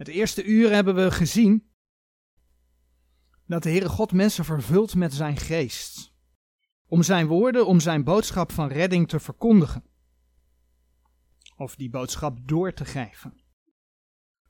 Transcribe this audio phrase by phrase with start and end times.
[0.00, 1.70] Het eerste uur hebben we gezien
[3.46, 6.12] dat de Heere God mensen vervult met zijn geest.
[6.86, 9.84] Om zijn woorden, om zijn boodschap van redding te verkondigen.
[11.56, 13.40] Of die boodschap door te geven.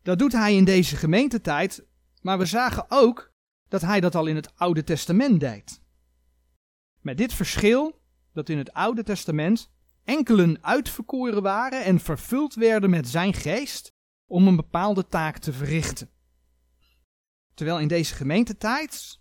[0.03, 1.87] Dat doet hij in deze gemeentetijd,
[2.23, 3.33] maar we zagen ook
[3.69, 5.83] dat hij dat al in het Oude Testament deed.
[7.01, 9.71] Met dit verschil dat in het Oude Testament
[10.05, 13.90] enkelen uitverkoren waren en vervuld werden met zijn geest
[14.31, 16.11] om een bepaalde taak te verrichten.
[17.55, 19.21] Terwijl in deze gemeentetijd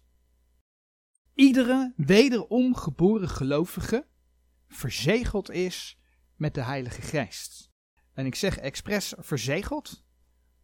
[1.33, 4.07] iedere wederom geboren gelovige
[4.67, 5.99] verzegeld is
[6.35, 7.71] met de Heilige Geest.
[8.13, 10.03] En ik zeg expres verzegeld,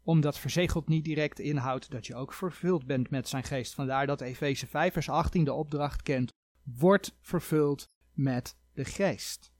[0.03, 3.73] omdat verzegeld niet direct inhoudt dat je ook vervuld bent met zijn geest.
[3.73, 6.31] Vandaar dat Efeze 5 vers 18 de opdracht kent,
[6.63, 9.53] wordt vervuld met de geest.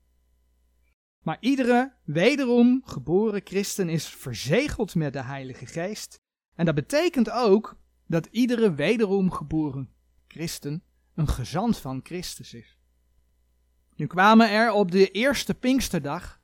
[1.25, 6.19] Maar iedere wederom geboren christen is verzegeld met de Heilige Geest.
[6.55, 9.89] En dat betekent ook dat iedere wederom geboren
[10.27, 10.83] christen
[11.15, 12.77] een gezant van Christus is.
[13.95, 16.41] Nu kwamen er op de eerste Pinksterdag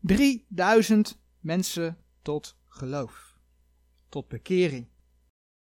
[0.00, 3.38] 3000 mensen tot geloof,
[4.08, 4.88] tot bekering.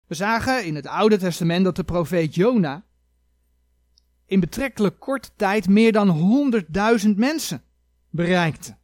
[0.08, 2.86] We zagen in het Oude Testament dat de profeet Jona
[4.26, 6.54] in betrekkelijk korte tijd meer dan
[7.04, 7.64] 100.000 mensen
[8.12, 8.78] bereikte.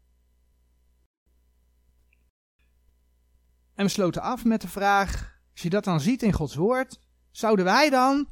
[3.74, 7.00] En we sloten af met de vraag: als je dat dan ziet in Gods woord,
[7.32, 8.30] zouden wij dan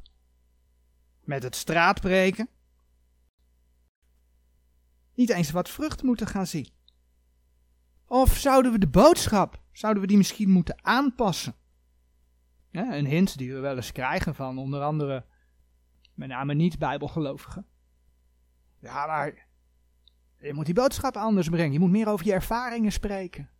[1.20, 2.48] met het straatbreken
[5.14, 6.74] niet eens wat vrucht moeten gaan zien?
[8.06, 11.54] Of zouden we de boodschap, zouden we die misschien moeten aanpassen?
[12.70, 15.26] Een hint die we wel eens krijgen van onder andere
[16.14, 17.66] met name niet-bijbelgelovigen.
[18.78, 19.45] Ja, maar
[20.40, 21.72] je moet die boodschap anders brengen.
[21.72, 23.50] Je moet meer over je ervaringen spreken.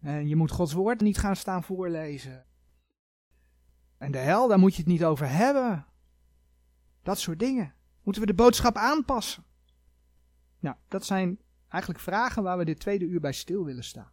[0.00, 2.46] En je moet Gods woord niet gaan staan voorlezen.
[3.98, 5.86] En de hel, daar moet je het niet over hebben.
[7.02, 7.74] Dat soort dingen.
[8.02, 9.44] Moeten we de boodschap aanpassen?
[10.58, 14.12] Nou, dat zijn eigenlijk vragen waar we dit tweede uur bij stil willen staan.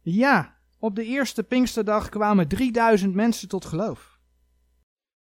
[0.00, 4.15] Ja, op de eerste Pinksterdag kwamen 3000 mensen tot geloof.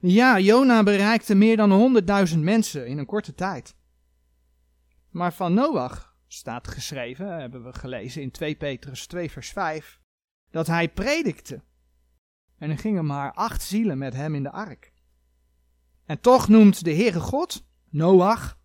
[0.07, 3.77] Ja, Jona bereikte meer dan 100.000 mensen in een korte tijd.
[5.11, 10.01] Maar van Noach staat geschreven, hebben we gelezen in 2 Petrus 2 vers 5,
[10.51, 11.63] dat hij predikte.
[12.59, 14.93] En er gingen maar acht zielen met hem in de ark.
[16.07, 18.59] En toch noemt de Heere God Noach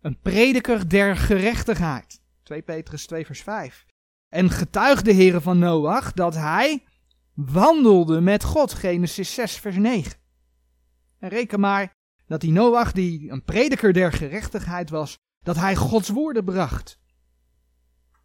[0.00, 2.22] een prediker der gerechtigheid.
[2.42, 3.86] 2 Petrus 2 vers 5.
[4.28, 6.84] En getuigde de Heere van Noach dat hij
[7.34, 8.72] wandelde met God.
[8.72, 10.21] Genesis 6 vers 9.
[11.22, 11.96] En reken maar
[12.26, 17.00] dat die Noach, die een prediker der gerechtigheid was, dat hij Gods woorden bracht.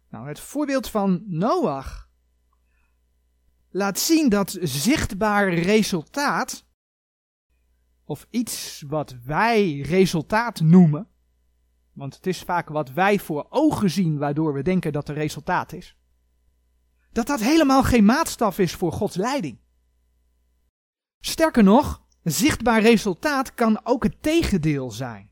[0.08, 2.08] Nou, het voorbeeld van Noach
[3.70, 6.66] laat zien dat zichtbaar resultaat,
[8.04, 11.08] of iets wat wij resultaat noemen,
[11.92, 15.72] want het is vaak wat wij voor ogen zien waardoor we denken dat er resultaat
[15.72, 15.96] is,
[17.12, 19.58] dat dat helemaal geen maatstaf is voor Gods leiding.
[21.20, 25.30] Sterker nog, een zichtbaar resultaat kan ook het tegendeel zijn.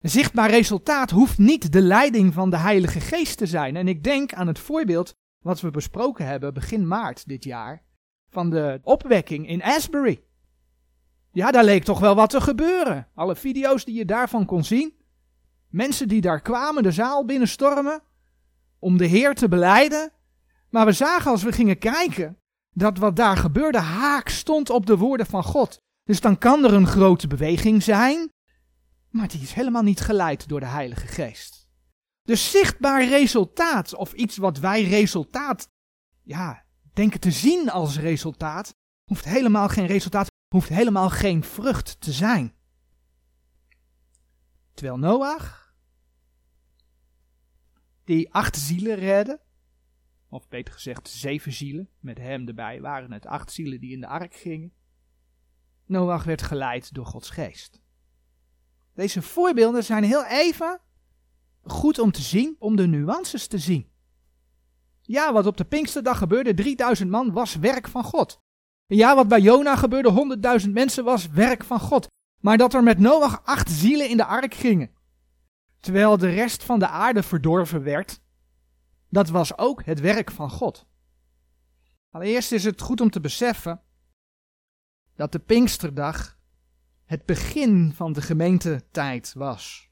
[0.00, 3.76] Een zichtbaar resultaat hoeft niet de leiding van de Heilige Geest te zijn.
[3.76, 7.82] En ik denk aan het voorbeeld wat we besproken hebben begin maart dit jaar
[8.28, 10.22] van de opwekking in Asbury.
[11.32, 13.08] Ja, daar leek toch wel wat te gebeuren.
[13.14, 14.94] Alle video's die je daarvan kon zien.
[15.68, 18.02] Mensen die daar kwamen, de zaal binnenstormen
[18.78, 20.12] om de Heer te beleiden.
[20.70, 22.38] Maar we zagen als we gingen kijken
[22.74, 25.78] dat wat daar gebeurde haak stond op de woorden van God.
[26.04, 28.32] Dus dan kan er een grote beweging zijn,
[29.10, 31.68] maar die is helemaal niet geleid door de Heilige Geest.
[32.22, 35.68] Dus zichtbaar resultaat, of iets wat wij resultaat,
[36.22, 38.74] ja, denken te zien als resultaat,
[39.04, 42.54] hoeft helemaal geen resultaat, hoeft helemaal geen vrucht te zijn.
[44.74, 45.74] Terwijl Noach,
[48.04, 49.40] die acht zielen redde,
[50.34, 54.06] of beter gezegd zeven zielen, met hem erbij waren het acht zielen die in de
[54.06, 54.72] ark gingen.
[55.86, 57.82] Noach werd geleid door Gods geest.
[58.94, 60.80] Deze voorbeelden zijn heel even
[61.62, 63.92] goed om te zien, om de nuances te zien.
[65.02, 68.40] Ja, wat op de Pinksterdag gebeurde, 3000 man, was werk van God.
[68.86, 72.06] Ja, wat bij Jona gebeurde, 100.000 mensen, was werk van God.
[72.40, 74.90] Maar dat er met Noach acht zielen in de ark gingen,
[75.80, 78.20] terwijl de rest van de aarde verdorven werd,
[79.14, 80.86] dat was ook het werk van God.
[82.10, 83.80] Allereerst is het goed om te beseffen
[85.14, 86.38] dat de Pinksterdag
[87.04, 89.90] het begin van de gemeentetijd was.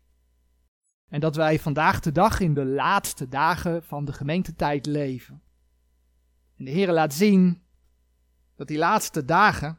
[1.09, 5.43] En dat wij vandaag de dag in de laatste dagen van de gemeentetijd leven.
[6.57, 7.63] En de Heer laat zien
[8.57, 9.79] dat die laatste dagen,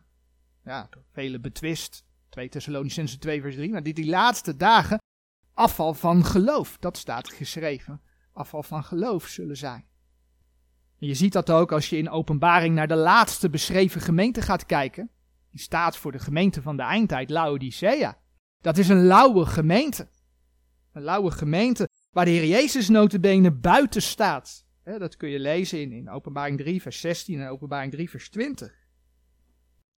[0.63, 4.97] ja, door velen betwist, 2 Thessalonicense 2 vers 3, maar die, die laatste dagen
[5.53, 8.01] afval van geloof, dat staat geschreven,
[8.33, 9.85] afval van geloof zullen zijn.
[10.99, 14.65] En je ziet dat ook als je in openbaring naar de laatste beschreven gemeente gaat
[14.65, 15.09] kijken.
[15.49, 18.17] Die staat voor de gemeente van de eindtijd, Laodicea.
[18.61, 20.07] Dat is een lauwe gemeente.
[20.91, 24.65] Een lauwe gemeente waar de Heer Jezus notabene buiten staat.
[24.83, 28.73] dat kun je lezen in, in openbaring 3 vers 16 en openbaring 3 vers 20.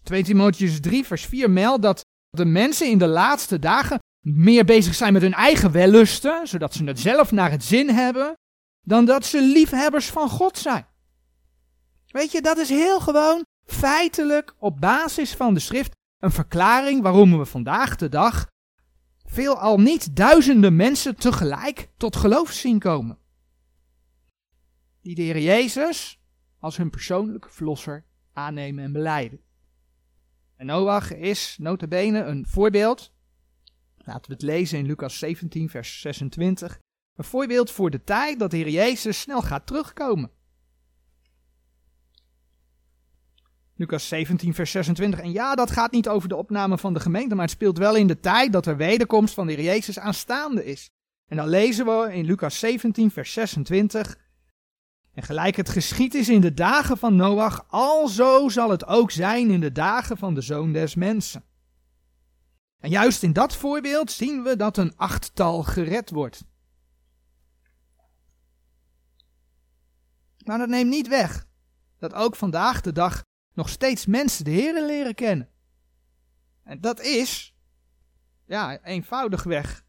[0.03, 4.95] 2 Timotheus 3 vers 4 meldt dat de mensen in de laatste dagen meer bezig
[4.95, 8.37] zijn met hun eigen wellusten, zodat ze het zelf naar het zin hebben,
[8.81, 10.87] dan dat ze liefhebbers van God zijn.
[12.07, 17.39] Weet je, dat is heel gewoon feitelijk op basis van de schrift een verklaring waarom
[17.39, 18.47] we vandaag de dag
[19.25, 23.19] veelal niet duizenden mensen tegelijk tot geloof zien komen.
[25.01, 26.21] Die de Heer Jezus
[26.59, 29.41] als hun persoonlijke verlosser aannemen en beleiden.
[30.57, 33.14] En Noach is notabene een voorbeeld.
[34.05, 36.79] Laten we het lezen in Lucas 17 vers 26.
[37.17, 40.31] Een voorbeeld voor de tijd dat de Heer Jezus snel gaat terugkomen.
[43.77, 45.21] Lucas 17, vers 26.
[45.21, 47.97] En ja, dat gaat niet over de opname van de gemeente, maar het speelt wel
[47.97, 50.91] in de tijd dat de wederkomst van de Heer Jezus aanstaande is.
[51.27, 54.19] En dan lezen we in Lucas 17, vers 26.
[55.15, 59.51] En gelijk het geschied is in de dagen van Noach, alzo zal het ook zijn
[59.51, 61.45] in de dagen van de Zoon des Mensen.
[62.85, 66.45] En juist in dat voorbeeld zien we dat een achttal gered wordt.
[70.45, 71.47] Maar dat neemt niet weg
[71.99, 75.49] dat ook vandaag de dag nog steeds mensen de Heer leren kennen.
[76.63, 77.55] En dat is,
[78.47, 79.85] ja, eenvoudigweg,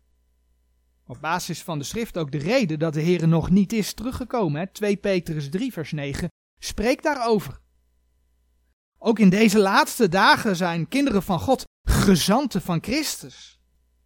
[1.05, 4.61] op basis van de schrift ook de reden dat de Heer nog niet is teruggekomen.
[4.61, 4.67] Hè?
[4.67, 7.59] 2 Petrus 3 vers 9 spreekt daarover.
[8.97, 11.63] Ook in deze laatste dagen zijn kinderen van God
[12.05, 13.59] gezanten van Christus.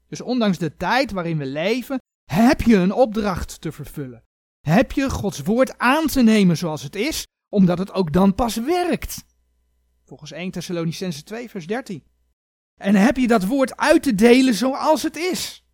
[0.07, 1.97] Dus ondanks de tijd waarin we leven,
[2.31, 4.23] heb je een opdracht te vervullen.
[4.59, 8.55] Heb je Gods woord aan te nemen zoals het is, omdat het ook dan pas
[8.55, 9.23] werkt.
[10.05, 12.03] Volgens 1 Thessalonicense 2 vers 13.
[12.77, 15.65] En heb je dat woord uit te delen zoals het is.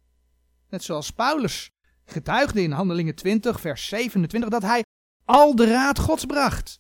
[0.70, 1.70] Net zoals Paulus
[2.06, 4.84] getuigde in Handelingen 20 vers 27 dat hij
[5.26, 6.80] al de raad Gods bracht.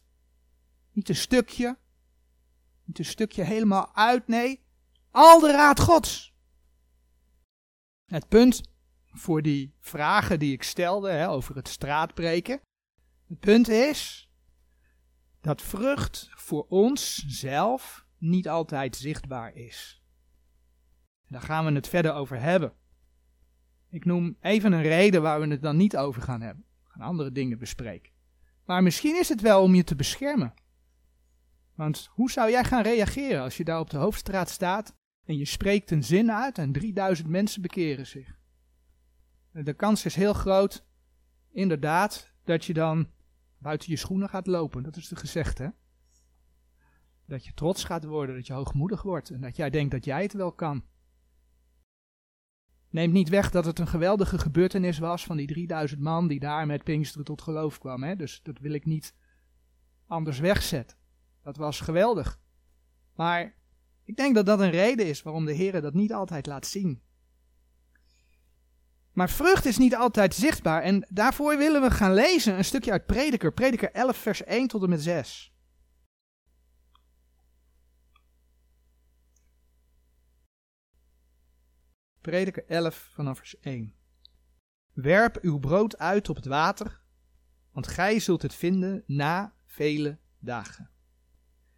[0.92, 1.78] Niet een stukje,
[2.84, 4.65] niet een stukje helemaal uit, nee,
[5.16, 6.34] al de raad Gods.
[8.06, 8.62] Het punt
[9.06, 12.62] voor die vragen die ik stelde hè, over het straatbreken.
[13.28, 14.30] Het punt is
[15.42, 20.04] dat vrucht voor ons zelf niet altijd zichtbaar is.
[21.28, 22.74] Daar gaan we het verder over hebben.
[23.90, 26.66] Ik noem even een reden waar we het dan niet over gaan hebben.
[26.84, 28.12] We gaan andere dingen bespreken.
[28.66, 30.54] Maar misschien is het wel om je te beschermen.
[31.76, 35.46] Want hoe zou jij gaan reageren als je daar op de hoofdstraat staat en je
[35.46, 38.38] spreekt een zin uit en 3000 mensen bekeren zich?
[39.52, 40.86] De kans is heel groot,
[41.52, 43.10] inderdaad, dat je dan
[43.58, 44.84] buiten je schoenen gaat lopen.
[44.84, 45.74] Dat is de gezegde.
[47.26, 50.22] Dat je trots gaat worden, dat je hoogmoedig wordt en dat jij denkt dat jij
[50.22, 50.84] het wel kan.
[52.90, 56.66] Neemt niet weg dat het een geweldige gebeurtenis was van die 3000 man die daar
[56.66, 58.04] met Pinksteren tot geloof kwam.
[58.04, 58.16] Hè?
[58.16, 59.16] Dus dat wil ik niet
[60.08, 60.98] anders wegzetten.
[61.42, 62.40] Dat was geweldig.
[63.16, 63.56] Maar
[64.06, 67.02] ik denk dat dat een reden is waarom de Heer dat niet altijd laat zien.
[69.12, 73.06] Maar vrucht is niet altijd zichtbaar en daarvoor willen we gaan lezen een stukje uit
[73.06, 75.54] Prediker, Prediker 11 vers 1 tot en met 6.
[82.22, 83.96] Prediker 11 vanaf vers 1.
[84.94, 87.02] Werp uw brood uit op het water,
[87.72, 90.95] want gij zult het vinden na vele dagen.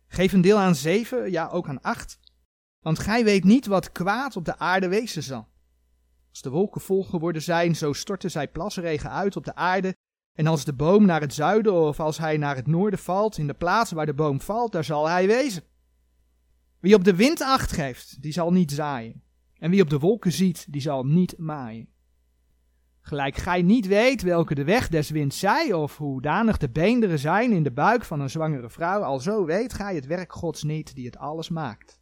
[0.08, 2.20] Geef een deel aan zeven, ja ook aan acht,
[2.80, 5.48] want gij weet niet wat kwaad op de aarde wezen zal.
[6.30, 9.96] Als de wolken vol geworden zijn, zo storten zij plasregen uit op de aarde.
[10.34, 13.48] En als de boom naar het zuiden of als hij naar het noorden valt, in
[13.48, 15.64] de plaats waar de boom valt, daar zal hij wezen.
[16.80, 19.24] Wie op de wind acht geeft, die zal niet zaaien.
[19.60, 21.90] En wie op de wolken ziet, die zal niet maaien.
[23.08, 27.20] Gelijk gij niet weet welke de weg des winds zij, of hoe danig de beenderen
[27.20, 30.96] zijn in de buik van een zwangere vrouw, alzo weet gij het werk Gods niet,
[30.96, 32.00] die het alles maakt.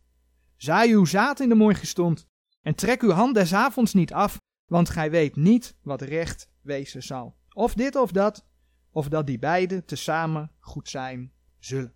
[0.55, 2.27] Zaai uw zaad in de morgenstond,
[2.61, 7.03] en trek uw hand des avonds niet af, want gij weet niet wat recht wezen
[7.03, 7.35] zal.
[7.53, 8.45] Of dit of dat,
[8.91, 11.93] of dat die beide tezamen goed zijn zullen.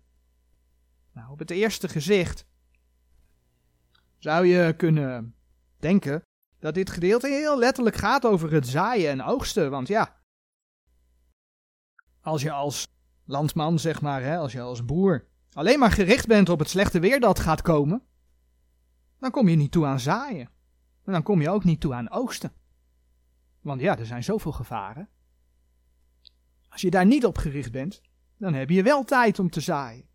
[1.12, 2.46] Nou, op het eerste gezicht
[4.18, 5.34] zou je kunnen
[5.78, 6.24] denken
[6.60, 9.70] dat dit gedeelte heel letterlijk gaat over het zaaien en oogsten.
[9.70, 10.16] Want ja,
[12.20, 12.88] als je als
[13.24, 17.00] landman, zeg maar, hè, als je als boer alleen maar gericht bent op het slechte
[17.00, 18.02] weer dat gaat komen,
[19.18, 20.48] dan kom je niet toe aan zaaien.
[21.04, 22.52] En dan kom je ook niet toe aan oogsten.
[23.60, 25.08] Want ja, er zijn zoveel gevaren.
[26.68, 28.00] Als je daar niet op gericht bent,
[28.36, 30.08] dan heb je wel tijd om te zaaien.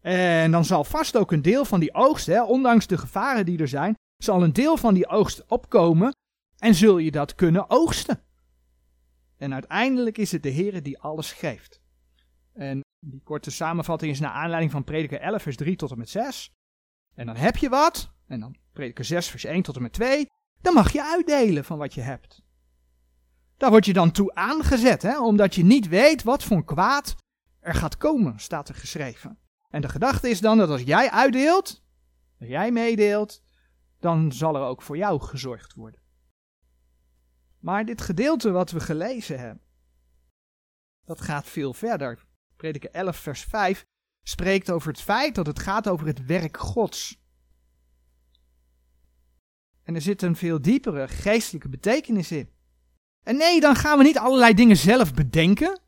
[0.00, 3.58] En dan zal vast ook een deel van die oogst, hè, ondanks de gevaren die
[3.58, 3.94] er zijn,
[4.24, 6.14] zal een deel van die oogst opkomen
[6.58, 8.22] en zul je dat kunnen oogsten.
[9.36, 11.80] En uiteindelijk is het de Heer die alles geeft.
[12.52, 16.08] En die korte samenvatting is naar aanleiding van Prediker 11, vers 3 tot en met
[16.08, 16.52] 6.
[17.14, 20.26] En dan heb je wat, en dan Prediker 6, vers 1 tot en met 2.
[20.60, 22.42] Dan mag je uitdelen van wat je hebt.
[23.56, 27.14] Daar word je dan toe aangezet, hè, omdat je niet weet wat voor kwaad
[27.60, 29.38] er gaat komen, staat er geschreven.
[29.68, 31.84] En de gedachte is dan dat als jij uitdeelt,
[32.40, 33.43] als jij meedeelt,
[34.04, 36.00] dan zal er ook voor jou gezorgd worden.
[37.58, 39.64] Maar dit gedeelte wat we gelezen hebben,
[41.04, 42.26] dat gaat veel verder.
[42.56, 43.84] Prediker 11, vers 5
[44.22, 47.22] spreekt over het feit dat het gaat over het werk Gods.
[49.82, 52.50] En er zit een veel diepere geestelijke betekenis in.
[53.22, 55.80] En nee, dan gaan we niet allerlei dingen zelf bedenken.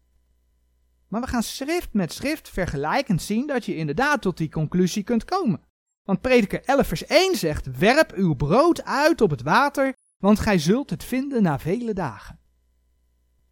[1.09, 5.25] Maar we gaan schrift met schrift vergelijkend zien dat je inderdaad tot die conclusie kunt
[5.25, 5.66] komen.
[6.07, 10.59] Want prediker 11 vers 1 zegt, werp uw brood uit op het water, want gij
[10.59, 12.39] zult het vinden na vele dagen.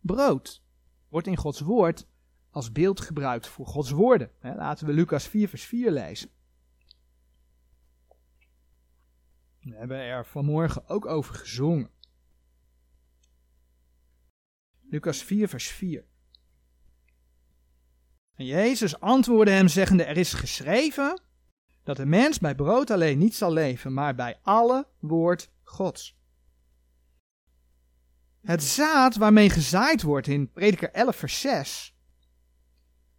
[0.00, 0.62] Brood
[1.08, 2.06] wordt in Gods woord
[2.50, 4.30] als beeld gebruikt voor Gods woorden.
[4.40, 6.30] Laten we Lucas 4 vers 4 lezen.
[9.61, 11.90] We hebben er vanmorgen ook over gezongen.
[14.90, 16.04] Lucas 4 vers 4.
[18.34, 21.23] En Jezus antwoordde hem zeggende, er is geschreven
[21.85, 26.17] dat de mens bij brood alleen niet zal leven, maar bij alle woord Gods.
[28.41, 31.95] Het zaad waarmee gezaaid wordt in Prediker 11 vers 6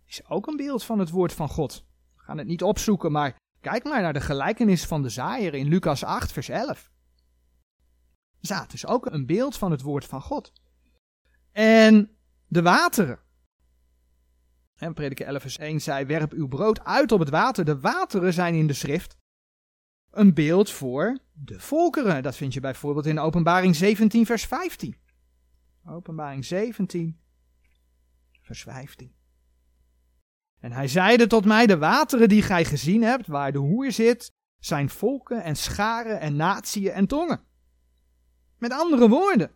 [0.06, 1.86] is ook een beeld van het woord van God.
[2.16, 5.68] We gaan het niet opzoeken, maar kijk maar naar de gelijkenis van de zaaier in
[5.68, 6.92] Lucas 8 vers 11.
[8.40, 10.54] Zaad is ook een beeld van het woord van God.
[11.52, 12.18] En
[12.48, 13.20] de wateren
[14.76, 17.66] en prediker 11 vers 1 zei, werp uw brood uit op het water.
[17.66, 19.18] De wateren zijn in de schrift
[20.12, 22.24] een beeld voor de volkeren.
[22.24, 24.96] Dat vind je bijvoorbeeld in openbaring 17 vers 15.
[25.86, 27.20] Openbaring 17
[28.42, 29.16] vers 15.
[30.60, 34.34] En hij zeide tot mij, de wateren die gij gezien hebt, waar de hoer zit,
[34.60, 37.44] zijn volken en scharen en natieën en tongen.
[38.58, 39.52] Met andere woorden,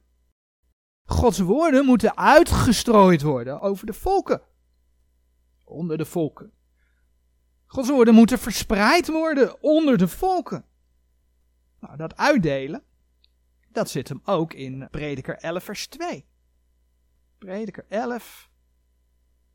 [1.03, 4.41] Gods woorden moeten uitgestrooid worden over de volken
[5.69, 6.51] onder de volken.
[7.65, 10.65] Gods woorden moeten verspreid worden onder de volken.
[11.79, 12.83] Nou, dat uitdelen,
[13.67, 16.25] dat zit hem ook in Prediker 11 vers 2.
[17.37, 18.49] Prediker 11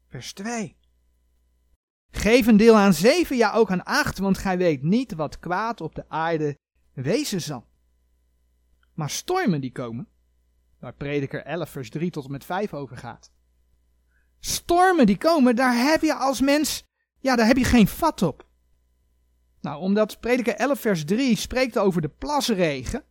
[0.09, 0.76] vers 2.
[2.11, 5.80] Geef een deel aan zeven, ja ook aan acht, want gij weet niet wat kwaad
[5.80, 6.59] op de aarde
[6.92, 7.66] wezen zal.
[8.92, 10.09] Maar stormen die komen,
[10.78, 13.33] waar Prediker 11 vers 3 tot en met 5 over gaat,
[14.45, 16.85] stormen die komen, daar heb je als mens,
[17.21, 18.47] ja, daar heb je geen vat op.
[19.61, 23.05] Nou, omdat prediker 11 vers 3 spreekt over de plasregen,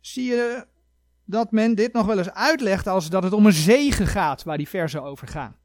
[0.00, 0.66] zie je
[1.24, 4.56] dat men dit nog wel eens uitlegt als dat het om een zegen gaat waar
[4.56, 5.56] die versen over gaan.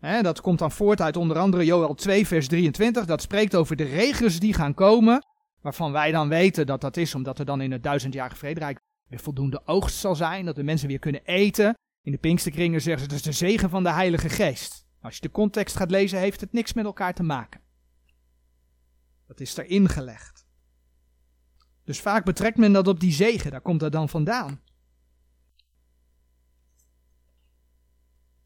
[0.00, 3.84] dat komt dan voort uit onder andere Joel 2 vers 23, dat spreekt over de
[3.84, 5.26] regens die gaan komen,
[5.60, 9.20] waarvan wij dan weten dat dat is omdat er dan in het duizendjarige vrederijk weer
[9.20, 13.08] voldoende oogst zal zijn, dat de mensen weer kunnen eten, in de Pinksterkringen zeggen ze,
[13.08, 14.86] dat is de zegen van de Heilige Geest.
[15.00, 17.60] Als je de context gaat lezen, heeft het niks met elkaar te maken.
[19.26, 20.46] Dat is erin gelegd.
[21.84, 24.60] Dus vaak betrekt men dat op die zegen, daar komt dat dan vandaan.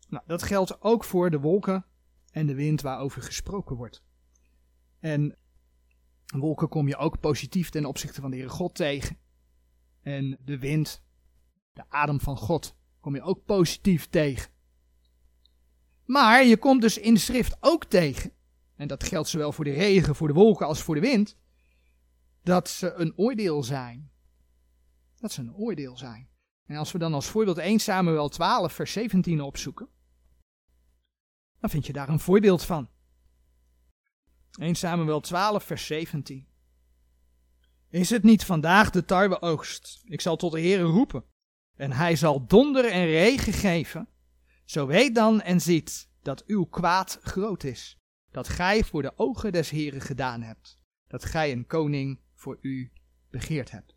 [0.09, 1.87] Nou, dat geldt ook voor de wolken
[2.31, 4.05] en de wind waarover gesproken wordt.
[4.99, 5.37] En
[6.27, 9.19] wolken kom je ook positief ten opzichte van de Heere God tegen.
[10.01, 11.03] En de wind,
[11.73, 14.51] de adem van God, kom je ook positief tegen.
[16.05, 18.33] Maar je komt dus in de schrift ook tegen,
[18.77, 21.37] en dat geldt zowel voor de regen, voor de wolken als voor de wind,
[22.43, 24.11] dat ze een oordeel zijn.
[25.17, 26.29] Dat ze een oordeel zijn.
[26.67, 29.89] En als we dan als voorbeeld 1 Samuel 12 vers 17 opzoeken,
[31.61, 32.89] dan vind je daar een voorbeeld van.
[34.59, 36.47] 1 Samuel 12 vers 17.
[37.89, 40.03] Is het niet vandaag de tarweoogst?
[40.05, 41.25] Ik zal tot de Heere roepen
[41.79, 44.09] en hij zal donder en regen geven.
[44.65, 47.99] Zo weet dan en ziet dat uw kwaad groot is,
[48.31, 52.93] dat gij voor de ogen des Heren gedaan hebt, dat gij een koning voor u
[53.31, 53.97] begeerd hebt.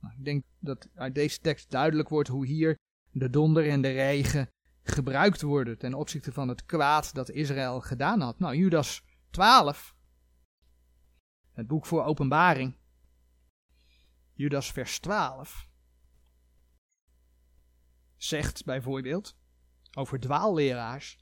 [0.00, 2.78] Nou, ik denk dat uit deze tekst duidelijk wordt hoe hier
[3.10, 4.48] de donder en de regen
[4.82, 8.38] gebruikt worden ten opzichte van het kwaad dat Israël gedaan had.
[8.38, 9.94] Nou, Judas 12,
[11.52, 12.76] het boek voor openbaring,
[14.34, 15.69] Judas vers 12,
[18.22, 19.36] zegt bijvoorbeeld
[19.96, 21.18] over dwaalleraars.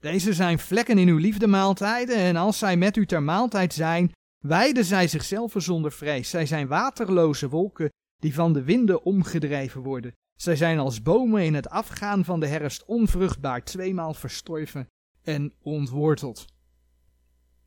[0.00, 4.84] Deze zijn vlekken in uw liefdemaaltijden en als zij met u ter maaltijd zijn, wijden
[4.84, 6.30] zij zichzelf zonder vrees.
[6.30, 10.12] Zij zijn waterloze wolken die van de winden omgedreven worden.
[10.40, 14.86] Zij zijn als bomen in het afgaan van de herfst onvruchtbaar, tweemaal verstorven
[15.22, 16.46] en ontworteld.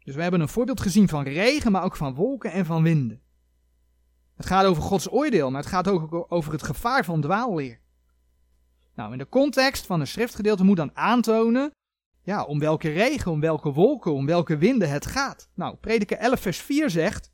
[0.04, 3.22] Dus we hebben een voorbeeld gezien van regen, maar ook van wolken en van winden.
[4.42, 7.80] Het gaat over Gods oordeel, maar het gaat ook over het gevaar van dwaalleer.
[8.96, 11.72] Nou, in de context van een schriftgedeelte moet dan aantonen
[12.22, 15.50] ja, om welke regen, om welke wolken, om welke winden het gaat.
[15.54, 17.32] Nou, prediker 11 vers 4 zegt,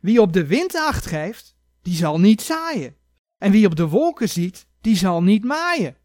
[0.00, 2.96] wie op de wind acht geeft, die zal niet zaaien.
[3.38, 5.96] En wie op de wolken ziet, die zal niet maaien.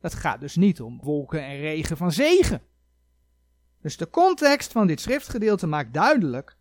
[0.00, 2.62] Het gaat dus niet om wolken en regen van zegen.
[3.80, 6.57] Dus de context van dit schriftgedeelte maakt duidelijk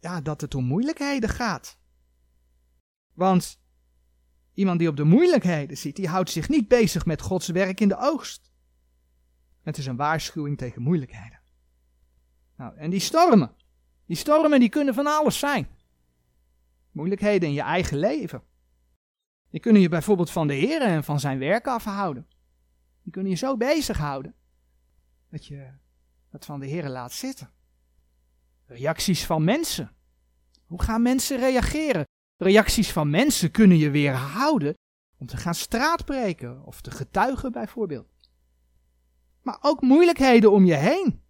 [0.00, 1.78] ja, dat het om moeilijkheden gaat.
[3.12, 3.60] Want
[4.54, 7.88] iemand die op de moeilijkheden ziet, die houdt zich niet bezig met Gods werk in
[7.88, 8.52] de oogst.
[9.62, 11.40] Het is een waarschuwing tegen moeilijkheden.
[12.56, 13.54] Nou, en die stormen,
[14.06, 15.68] die stormen die kunnen van alles zijn.
[16.90, 18.42] Moeilijkheden in je eigen leven.
[19.50, 22.26] Die kunnen je bijvoorbeeld van de Heer en van zijn werk afhouden.
[23.02, 24.34] Die kunnen je zo bezighouden
[25.30, 25.70] dat je
[26.30, 27.50] het van de Heer laat zitten.
[28.68, 29.96] Reacties van mensen.
[30.66, 32.04] Hoe gaan mensen reageren?
[32.36, 34.74] Reacties van mensen kunnen je weerhouden
[35.18, 38.08] om te gaan straatbreken of te getuigen bijvoorbeeld.
[39.42, 41.22] Maar ook moeilijkheden om je heen.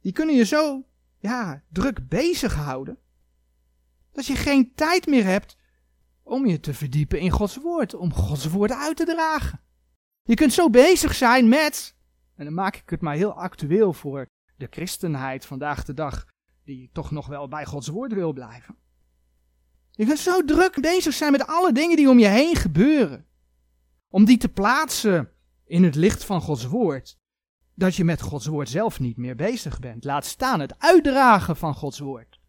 [0.00, 0.84] Die kunnen je zo
[1.18, 2.98] ja, druk bezighouden
[4.12, 5.56] dat je geen tijd meer hebt
[6.22, 9.60] om je te verdiepen in Gods woord, om Gods woord uit te dragen.
[10.22, 11.96] Je kunt zo bezig zijn met,
[12.34, 14.26] en dan maak ik het maar heel actueel voor
[14.62, 16.26] de christenheid vandaag de dag,
[16.64, 18.76] die toch nog wel bij Gods woord wil blijven.
[19.90, 23.26] Je kunt zo druk bezig zijn met alle dingen die om je heen gebeuren,
[24.08, 25.30] om die te plaatsen
[25.64, 27.18] in het licht van Gods woord,
[27.74, 30.04] dat je met Gods woord zelf niet meer bezig bent.
[30.04, 32.40] Laat staan het uitdragen van Gods woord.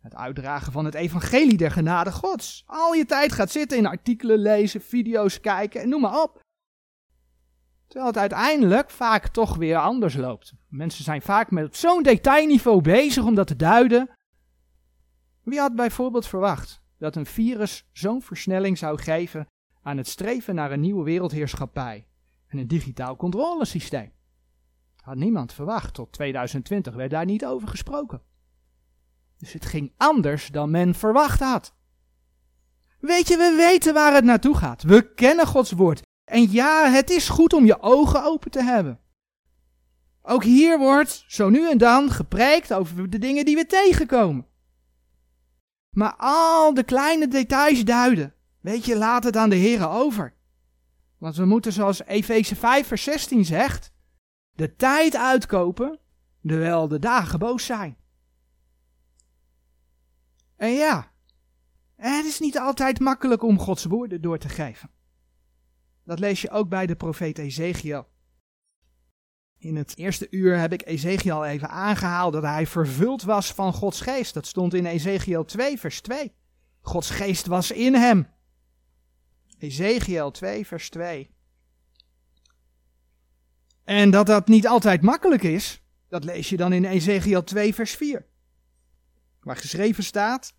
[0.00, 2.62] Het uitdragen van het evangelie der genade gods.
[2.66, 6.39] Al je tijd gaat zitten in artikelen lezen, video's kijken en noem maar op.
[7.90, 10.52] Terwijl het uiteindelijk vaak toch weer anders loopt.
[10.68, 14.10] Mensen zijn vaak met zo'n detailniveau bezig om dat te duiden.
[15.42, 19.46] Wie had bijvoorbeeld verwacht dat een virus zo'n versnelling zou geven
[19.82, 22.06] aan het streven naar een nieuwe wereldheerschappij
[22.46, 24.12] en een digitaal controlesysteem?
[24.96, 25.94] Had niemand verwacht.
[25.94, 28.22] Tot 2020 werd daar niet over gesproken.
[29.36, 31.74] Dus het ging anders dan men verwacht had.
[33.00, 34.82] Weet je, we weten waar het naartoe gaat.
[34.82, 36.08] We kennen Gods woord.
[36.30, 39.00] En ja, het is goed om je ogen open te hebben.
[40.22, 44.46] Ook hier wordt zo nu en dan gepreekt over de dingen die we tegenkomen.
[45.90, 48.34] Maar al de kleine details duiden.
[48.60, 50.34] Weet je, laat het aan de Heer over.
[51.18, 53.92] Want we moeten, zoals Efeze 5, vers 16 zegt,
[54.50, 55.98] de tijd uitkopen,
[56.46, 57.96] terwijl de dagen boos zijn.
[60.56, 61.12] En ja,
[61.96, 64.90] het is niet altijd makkelijk om Gods woorden door te geven.
[66.10, 68.08] Dat lees je ook bij de profeet Ezekiel.
[69.58, 74.00] In het eerste uur heb ik Ezekiel even aangehaald dat hij vervuld was van Gods
[74.00, 74.34] geest.
[74.34, 76.32] Dat stond in Ezekiel 2, vers 2.
[76.80, 78.28] Gods geest was in hem.
[79.58, 81.30] Ezekiel 2, vers 2.
[83.84, 87.94] En dat dat niet altijd makkelijk is, dat lees je dan in Ezekiel 2, vers
[87.94, 88.26] 4
[89.40, 90.54] waar geschreven staat.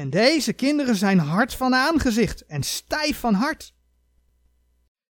[0.00, 3.74] En deze kinderen zijn hard van aangezicht en stijf van hart.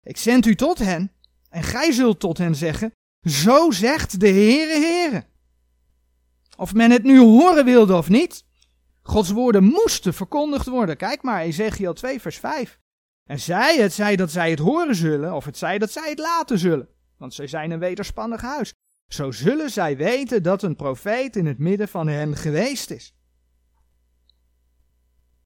[0.02, 1.12] Ik zend u tot hen,
[1.48, 5.24] en gij zult tot hen zeggen, zo zegt de Heere Heere.
[6.56, 8.44] Of men het nu horen wilde of niet,
[9.02, 10.96] Gods woorden moesten verkondigd worden.
[10.96, 12.78] Kijk maar, Ezekiel 2 vers 5.
[13.24, 16.18] En zij, het zij dat zij het horen zullen, of het zij dat zij het
[16.18, 16.88] laten zullen.
[17.16, 18.72] Want zij zijn een wederspannig huis.
[19.12, 23.14] Zo zullen zij weten dat een profeet in het midden van hen geweest is.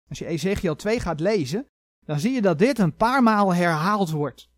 [0.08, 1.66] Als je Ezekiel 2 gaat lezen,
[2.04, 4.50] dan zie je dat dit een paar maal herhaald wordt.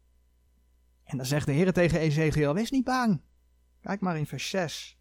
[1.04, 3.20] En dan zegt de Heer tegen Ezekiel, wees niet bang.
[3.80, 4.98] Kijk maar in vers 6.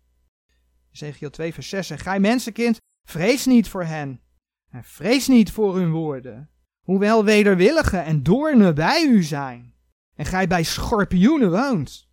[0.91, 2.77] Ezekiel 2 vers 6 zegt, gij mensenkind,
[3.07, 4.21] vrees niet voor hen.
[4.69, 6.49] En vrees niet voor hun woorden.
[6.85, 9.73] Hoewel wederwillige en doornen bij u zijn.
[10.15, 12.09] En gij bij schorpioenen woont.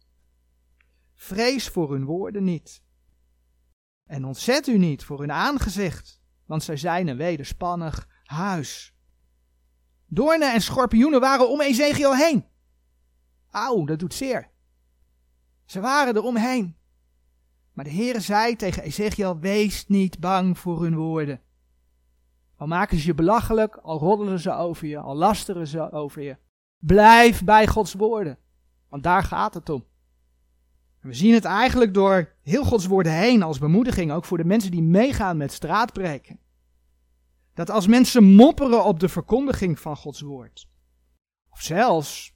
[1.15, 2.83] Vrees voor hun woorden niet.
[4.09, 8.95] En ontzet u niet voor hun aangezicht, want zij zijn een wederspannig huis.
[10.07, 12.45] Doornen en schorpioenen waren om Ezekiel heen.
[13.51, 14.51] Auw, dat doet zeer.
[15.65, 16.77] Ze waren er omheen.
[17.73, 21.41] Maar de Heere zei tegen Ezekiel, wees niet bang voor hun woorden.
[22.57, 26.37] Al maken ze je belachelijk, al roddelen ze over je, al lasteren ze over je.
[26.79, 28.39] Blijf bij Gods woorden,
[28.89, 29.85] want daar gaat het om.
[31.01, 34.45] En we zien het eigenlijk door heel Gods woorden heen als bemoediging, ook voor de
[34.45, 36.39] mensen die meegaan met straatpreken.
[37.55, 40.69] Dat als mensen mopperen op de verkondiging van Gods woord,
[41.51, 42.35] of zelfs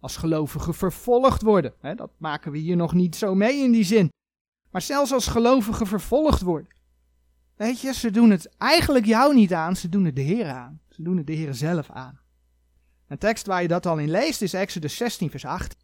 [0.00, 3.84] als gelovigen vervolgd worden, hè, dat maken we hier nog niet zo mee in die
[3.84, 4.08] zin,
[4.70, 6.72] maar zelfs als gelovigen vervolgd worden.
[7.56, 10.80] Weet je, ze doen het eigenlijk jou niet aan, ze doen het de Heer aan.
[10.94, 12.20] Ze doen het de Heer zelf aan.
[13.08, 15.76] Een tekst waar je dat al in leest is Exodus 16, vers 8.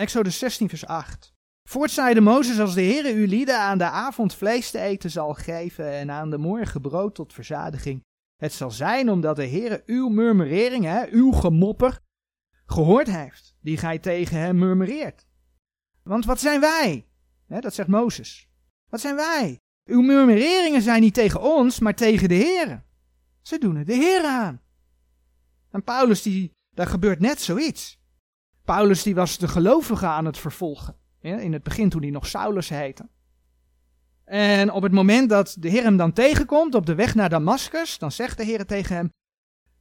[0.00, 1.32] Exodus 16, vers 8.
[1.68, 5.34] Voort zeide Mozes, als de Heere uw lieden aan de avond vlees te eten zal
[5.34, 8.04] geven en aan de morgen brood tot verzadiging.
[8.36, 11.98] Het zal zijn omdat de Heere uw murmurering, uw gemopper,
[12.66, 15.26] gehoord heeft, die gij tegen hem murmureert.
[16.02, 17.06] Want wat zijn wij?
[17.46, 18.48] Hè, dat zegt Mozes.
[18.90, 19.58] Wat zijn wij?
[19.84, 22.82] Uw murmureringen zijn niet tegen ons, maar tegen de Heere.
[23.42, 24.60] Ze doen het de Heer aan.
[25.70, 27.99] En Paulus, die, daar gebeurt net zoiets.
[28.76, 30.96] Paulus die was de gelovige aan het vervolgen.
[31.20, 33.08] in het begin toen hij nog Saulus heette.
[34.24, 37.98] En op het moment dat de Heer hem dan tegenkomt op de weg naar Damascus,
[37.98, 39.12] dan zegt de Heer tegen hem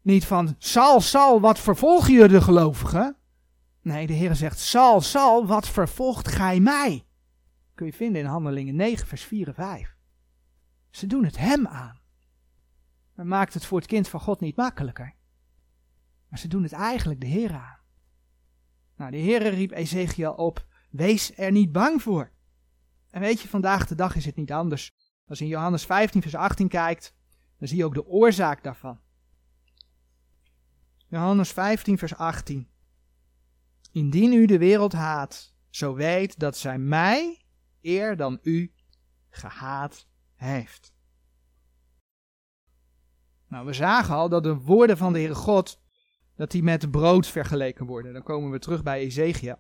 [0.02, 3.16] niet van Sal, Sal, wat vervolg je de gelovigen?
[3.82, 7.06] Nee, de Heer zegt Sal, Sal, wat vervolgt gij mij?
[7.76, 9.96] Kun je vinden in Handelingen 9, vers 4 en 5.
[10.90, 12.00] Ze doen het hem aan.
[13.14, 15.14] Men maakt het voor het kind van God niet makkelijker.
[16.30, 17.79] Maar ze doen het eigenlijk de Heer aan.
[19.00, 22.32] Nou, de Heer riep Ezekiel op, wees er niet bang voor.
[23.10, 24.92] En weet je, vandaag de dag is het niet anders.
[25.28, 27.16] Als je in Johannes 15, vers 18 kijkt,
[27.58, 29.00] dan zie je ook de oorzaak daarvan.
[31.08, 32.70] Johannes 15, vers 18.
[33.92, 37.42] Indien u de wereld haat, zo weet dat zij mij
[37.82, 38.74] eer dan u
[39.30, 40.94] gehaat heeft.
[43.48, 45.82] Nou, we zagen al dat de woorden van de Heere God,
[46.40, 48.14] dat die met brood vergeleken worden.
[48.14, 49.56] Dan komen we terug bij Ezekiel.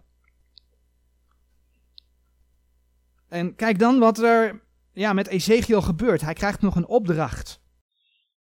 [3.28, 4.62] En kijk dan wat er
[4.92, 6.22] ja, met Ezekiel gebeurt.
[6.22, 7.62] Hij krijgt nog een opdracht.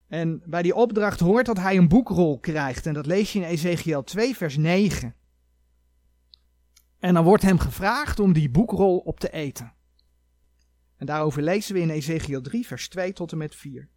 [0.08, 2.86] En bij die opdracht hoort dat hij een boekrol krijgt.
[2.86, 5.14] En dat lees je in Ezekiel 2, vers 9.
[6.98, 9.72] En dan wordt hem gevraagd om die boekrol op te eten.
[10.96, 13.88] En daarover lezen we in Ezekiel 3, vers 2 tot en met 4.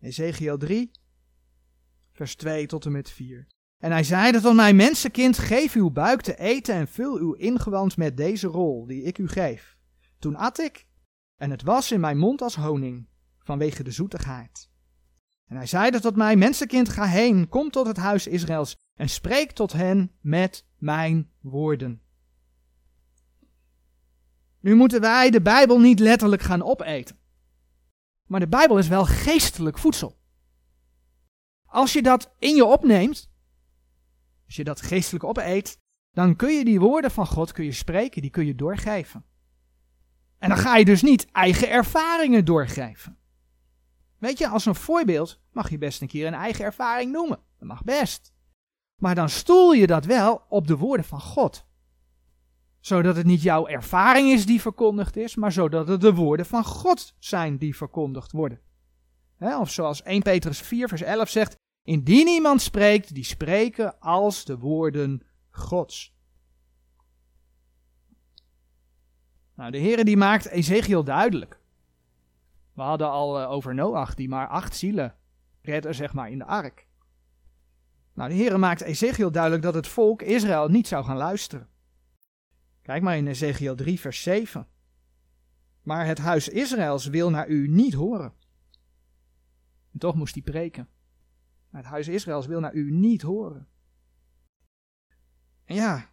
[0.00, 0.90] Ezekiel 3,
[2.22, 3.46] vers 2 tot en met 4.
[3.78, 7.96] En hij zeide tot mij, mensenkind, geef uw buik te eten en vul uw ingewand
[7.96, 9.76] met deze rol die ik u geef.
[10.18, 10.86] Toen at ik,
[11.36, 13.08] en het was in mijn mond als honing,
[13.38, 14.70] vanwege de zoetigheid.
[15.46, 19.52] En hij zeide tot mij, mensenkind, ga heen, kom tot het huis Israëls en spreek
[19.52, 22.02] tot hen met mijn woorden.
[24.60, 27.18] Nu moeten wij de Bijbel niet letterlijk gaan opeten.
[28.26, 30.20] Maar de Bijbel is wel geestelijk voedsel.
[31.72, 33.30] Als je dat in je opneemt,
[34.46, 35.78] als je dat geestelijk opeet,
[36.10, 39.24] dan kun je die woorden van God kun je spreken, die kun je doorgeven.
[40.38, 43.18] En dan ga je dus niet eigen ervaringen doorgeven.
[44.18, 47.38] Weet je, als een voorbeeld mag je best een keer een eigen ervaring noemen.
[47.58, 48.32] Dat mag best.
[48.96, 51.66] Maar dan stoel je dat wel op de woorden van God.
[52.80, 56.64] Zodat het niet jouw ervaring is die verkondigd is, maar zodat het de woorden van
[56.64, 58.60] God zijn die verkondigd worden.
[59.38, 64.58] of zoals 1 Petrus 4 vers 11 zegt, indien iemand spreekt, die spreken als de
[64.58, 66.14] woorden Gods.
[69.54, 71.60] Nou, de Heer die maakt Ezekiel duidelijk
[72.72, 75.14] we hadden al uh, over Noach, die maar acht zielen
[75.62, 76.86] redde, zeg maar, in de ark.
[78.14, 81.68] Nou, de Heer maakt Ezekiel duidelijk dat het volk Israël niet zou gaan luisteren.
[82.82, 84.66] Kijk maar in Ezekiel 3, vers 7.
[85.82, 88.32] Maar het huis Israëls wil naar u niet horen.
[89.92, 90.88] En toch moest hij preken.
[91.72, 93.66] Maar het huis Israëls wil naar u niet horen.
[95.64, 96.10] En ja,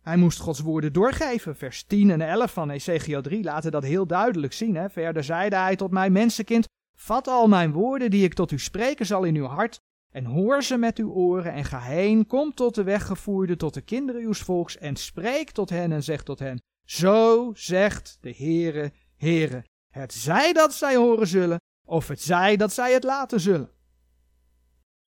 [0.00, 1.56] hij moest Gods woorden doorgeven.
[1.56, 4.74] Vers 10 en 11 van Ezekiel 3 laten dat heel duidelijk zien.
[4.74, 4.90] Hè?
[4.90, 6.66] Verder zeide hij tot mij, mensenkind,
[6.96, 9.78] vat al mijn woorden die ik tot u spreken zal in uw hart
[10.12, 13.80] en hoor ze met uw oren en ga heen, kom tot de weggevoerde, tot de
[13.80, 18.92] kinderen uws volks en spreek tot hen en zeg tot hen, zo zegt de Heere,
[19.16, 23.70] Heere, het zij dat zij horen zullen, of het zij dat zij het laten zullen.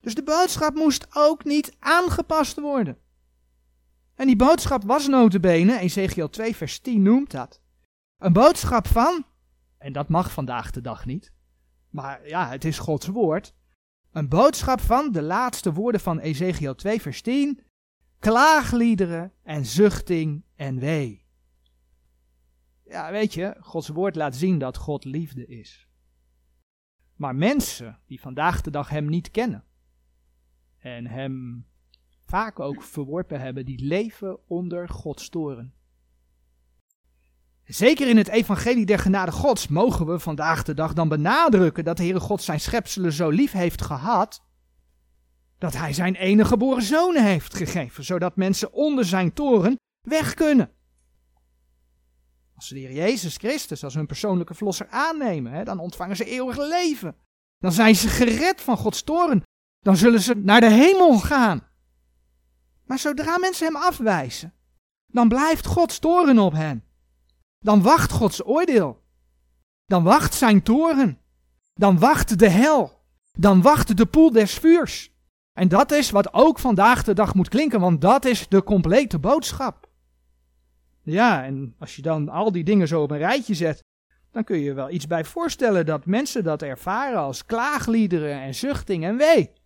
[0.05, 2.97] Dus de boodschap moest ook niet aangepast worden.
[4.15, 7.61] En die boodschap was notabene, Ezekiel 2 vers 10 noemt dat,
[8.17, 9.25] een boodschap van,
[9.77, 11.33] en dat mag vandaag de dag niet,
[11.89, 13.53] maar ja, het is Gods woord,
[14.11, 17.59] een boodschap van de laatste woorden van Ezekiel 2 vers 10,
[18.19, 21.25] klaagliederen en zuchting en wee.
[22.83, 25.87] Ja, weet je, Gods woord laat zien dat God liefde is.
[27.15, 29.63] Maar mensen die vandaag de dag Hem niet kennen
[30.85, 31.65] en Hem
[32.25, 35.73] vaak ook verworpen hebben, die leven onder Gods toren.
[37.63, 41.97] Zeker in het evangelie der genade Gods mogen we vandaag de dag dan benadrukken dat
[41.97, 44.43] de Heere God zijn schepselen zo lief heeft gehad,
[45.57, 50.71] dat hij zijn enige geboren zoon heeft gegeven, zodat mensen onder zijn toren weg kunnen.
[52.55, 56.57] Als ze de Heer Jezus Christus als hun persoonlijke verlosser aannemen, dan ontvangen ze eeuwig
[56.57, 57.15] leven.
[57.57, 59.43] Dan zijn ze gered van Gods toren.
[59.85, 61.67] Dan zullen ze naar de hemel gaan.
[62.85, 64.53] Maar zodra mensen hem afwijzen,
[65.07, 66.83] dan blijft Gods toren op hen.
[67.59, 69.03] Dan wacht Gods oordeel.
[69.85, 71.19] Dan wacht zijn toren.
[71.73, 73.01] Dan wacht de hel.
[73.37, 75.11] Dan wacht de poel des vuurs.
[75.53, 79.19] En dat is wat ook vandaag de dag moet klinken, want dat is de complete
[79.19, 79.89] boodschap.
[81.01, 83.83] Ja, en als je dan al die dingen zo op een rijtje zet,
[84.31, 88.55] dan kun je je wel iets bij voorstellen dat mensen dat ervaren als klaagliederen en
[88.55, 89.63] zuchting en wee.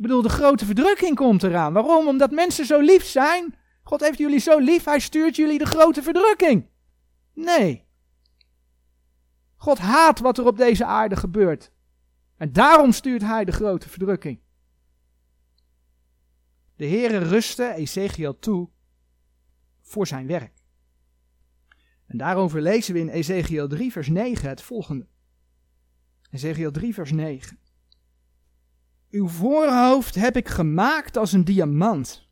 [0.00, 1.72] Ik bedoel, de grote verdrukking komt eraan.
[1.72, 2.08] Waarom?
[2.08, 3.54] Omdat mensen zo lief zijn.
[3.82, 6.68] God heeft jullie zo lief, hij stuurt jullie de grote verdrukking.
[7.34, 7.86] Nee.
[9.56, 11.72] God haat wat er op deze aarde gebeurt.
[12.36, 14.40] En daarom stuurt hij de grote verdrukking.
[16.76, 18.68] De Heere rustte Ezekiel toe
[19.80, 20.52] voor zijn werk.
[22.06, 25.06] En daarover lezen we in Ezekiel 3, vers 9 het volgende.
[26.30, 27.58] Ezekiel 3, vers 9.
[29.10, 32.28] Uw voorhoofd heb ik gemaakt als een diamant,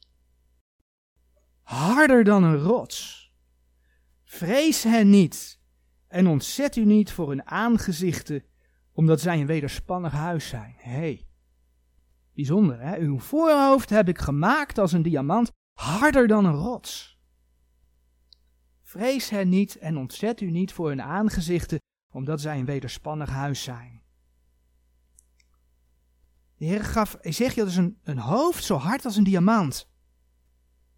[1.62, 3.32] harder dan een rots.
[4.24, 5.60] Vrees hen niet
[6.08, 8.44] en ontzet u niet voor hun aangezichten,
[8.92, 10.74] omdat zij een wederspannig huis zijn.
[10.76, 11.26] Hé, hey,
[12.34, 12.98] bijzonder hè?
[12.98, 17.18] Uw voorhoofd heb ik gemaakt als een diamant, harder dan een rots.
[18.82, 21.80] Vrees hen niet en ontzet u niet voor hun aangezichten,
[22.12, 23.97] omdat zij een wederspannig huis zijn.
[26.58, 29.88] De Heer gaf Ezekiel dus een, een hoofd zo hard als een diamant.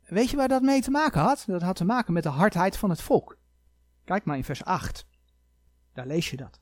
[0.07, 1.45] Weet je waar dat mee te maken had?
[1.47, 3.39] Dat had te maken met de hardheid van het volk.
[4.05, 5.07] Kijk maar in vers 8.
[5.93, 6.61] Daar lees je dat.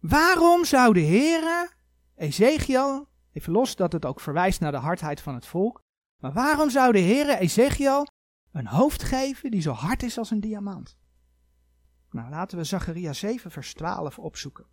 [0.00, 1.76] Waarom zou de Heer
[2.14, 5.80] Ezekiel, even los dat het ook verwijst naar de hardheid van het volk,
[6.16, 8.06] maar waarom zou de Heer Ezekiel
[8.52, 10.96] een hoofd geven die zo hard is als een diamant.
[12.10, 14.66] Nou, laten we Zacharia 7 vers 12 opzoeken.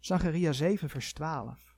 [0.00, 1.76] Zacharia 7 vers 12.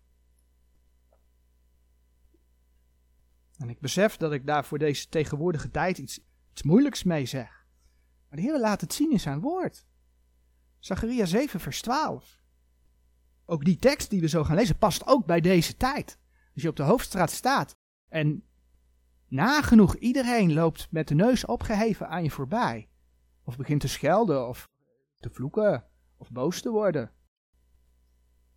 [3.56, 6.20] En ik besef dat ik daar voor deze tegenwoordige tijd iets,
[6.62, 7.66] moeilijks mee zeg.
[8.28, 9.86] Maar de Heer laat het zien in zijn woord.
[10.78, 12.40] Zacharia 7 vers 12.
[13.44, 16.18] Ook die tekst die we zo gaan lezen past ook bij deze tijd.
[16.54, 17.76] Als je op de hoofdstraat staat
[18.08, 18.44] en
[19.32, 22.88] Nagenoeg iedereen loopt met de neus opgeheven aan je voorbij.
[23.44, 24.70] Of begint te schelden, of
[25.20, 25.84] te vloeken,
[26.16, 27.10] of boos te worden.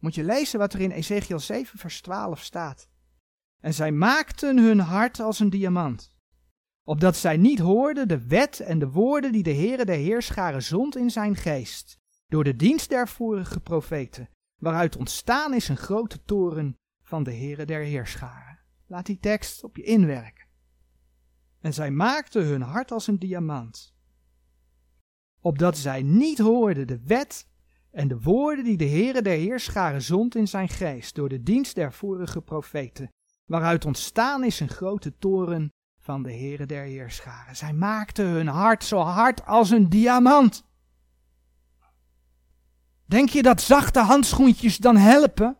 [0.05, 2.89] Moet je lezen wat er in Ezekiel 7, vers 12 staat.
[3.61, 6.15] En zij maakten hun hart als een diamant,
[6.83, 10.95] opdat zij niet hoorden de wet en de woorden die de Heere der Heerscharen zond
[10.95, 14.29] in zijn geest, door de dienst der vorige profeten,
[14.61, 18.59] waaruit ontstaan is een grote toren van de Heere der Heerscharen.
[18.87, 20.45] Laat die tekst op je inwerken.
[21.61, 23.95] En zij maakten hun hart als een diamant.
[25.41, 27.53] Opdat zij niet hoorden de wet
[27.95, 31.75] en de woorden die de Heere der Heerscharen zond in zijn geest door de dienst
[31.75, 33.11] der vorige profeten,
[33.45, 37.55] waaruit ontstaan is een grote toren van de Heere der Heerscharen.
[37.55, 40.63] Zij maakten hun hart zo hard als een diamant.
[43.05, 45.57] Denk je dat zachte handschoentjes dan helpen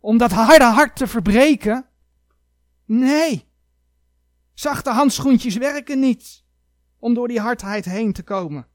[0.00, 1.86] om dat harde hart te verbreken?
[2.84, 3.46] Nee,
[4.58, 6.44] Zachte handschoentjes werken niet
[6.98, 8.66] om door die hardheid heen te komen.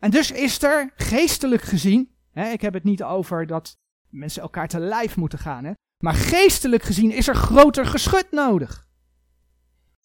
[0.00, 4.68] En dus is er geestelijk gezien, hè, ik heb het niet over dat mensen elkaar
[4.68, 8.88] te lijf moeten gaan, hè, maar geestelijk gezien is er groter geschut nodig.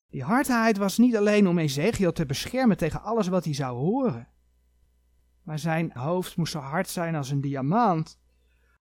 [0.09, 4.27] Die hardheid was niet alleen om Ezekiel te beschermen tegen alles wat hij zou horen,
[5.43, 8.19] maar zijn hoofd moest zo hard zijn als een diamant,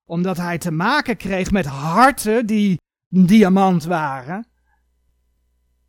[0.05, 4.49] omdat hij te maken kreeg met harten die een diamant waren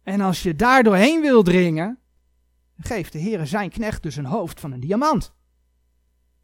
[0.06, 2.00] en als je daar doorheen wil dringen,
[2.78, 5.34] geeft de Heer zijn knecht dus een hoofd van een diamant.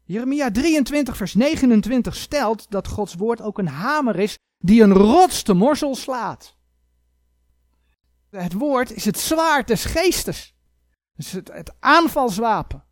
[0.04, 5.42] Jeremia 23, vers 29 stelt dat Gods woord ook een hamer is die een rots
[5.42, 6.56] te morsel slaat.
[8.30, 10.54] Het woord is het zwaard des geestes.
[11.14, 12.84] Het, het aanvalswapen.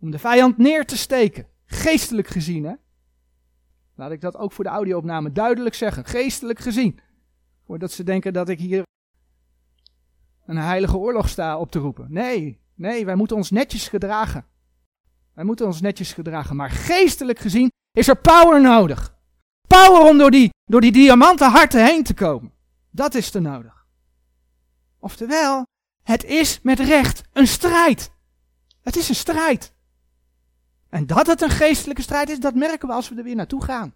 [0.00, 1.46] Om de vijand neer te steken.
[1.66, 2.74] Geestelijk gezien, hè?
[3.94, 6.04] Laat ik dat ook voor de audio-opname duidelijk zeggen.
[6.04, 7.00] Geestelijk gezien.
[7.66, 8.82] Voordat ze denken dat ik hier
[10.50, 12.06] een heilige oorlog sta op te roepen.
[12.08, 14.44] Nee, nee, wij moeten ons netjes gedragen.
[15.34, 16.56] Wij moeten ons netjes gedragen.
[16.56, 19.14] Maar geestelijk gezien is er power nodig.
[19.66, 22.52] Power om door die, door die diamanten harten heen te komen.
[22.90, 23.86] Dat is er nodig.
[24.98, 25.66] Oftewel,
[26.02, 28.12] het is met recht een strijd.
[28.82, 29.72] Het is een strijd.
[30.88, 33.64] En dat het een geestelijke strijd is, dat merken we als we er weer naartoe
[33.64, 33.94] gaan.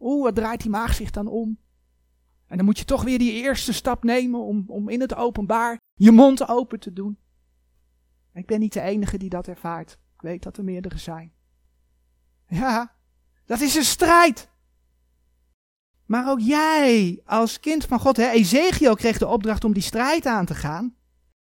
[0.00, 1.58] Oeh, wat draait die maag zich dan om?
[2.52, 5.78] En dan moet je toch weer die eerste stap nemen om, om in het openbaar
[5.94, 7.18] je mond open te doen.
[8.32, 9.92] Ik ben niet de enige die dat ervaart.
[9.92, 11.32] Ik weet dat er meerdere zijn.
[12.46, 12.94] Ja,
[13.44, 14.50] dat is een strijd.
[16.06, 20.26] Maar ook jij als kind van God, hè, Ezekiel kreeg de opdracht om die strijd
[20.26, 20.96] aan te gaan.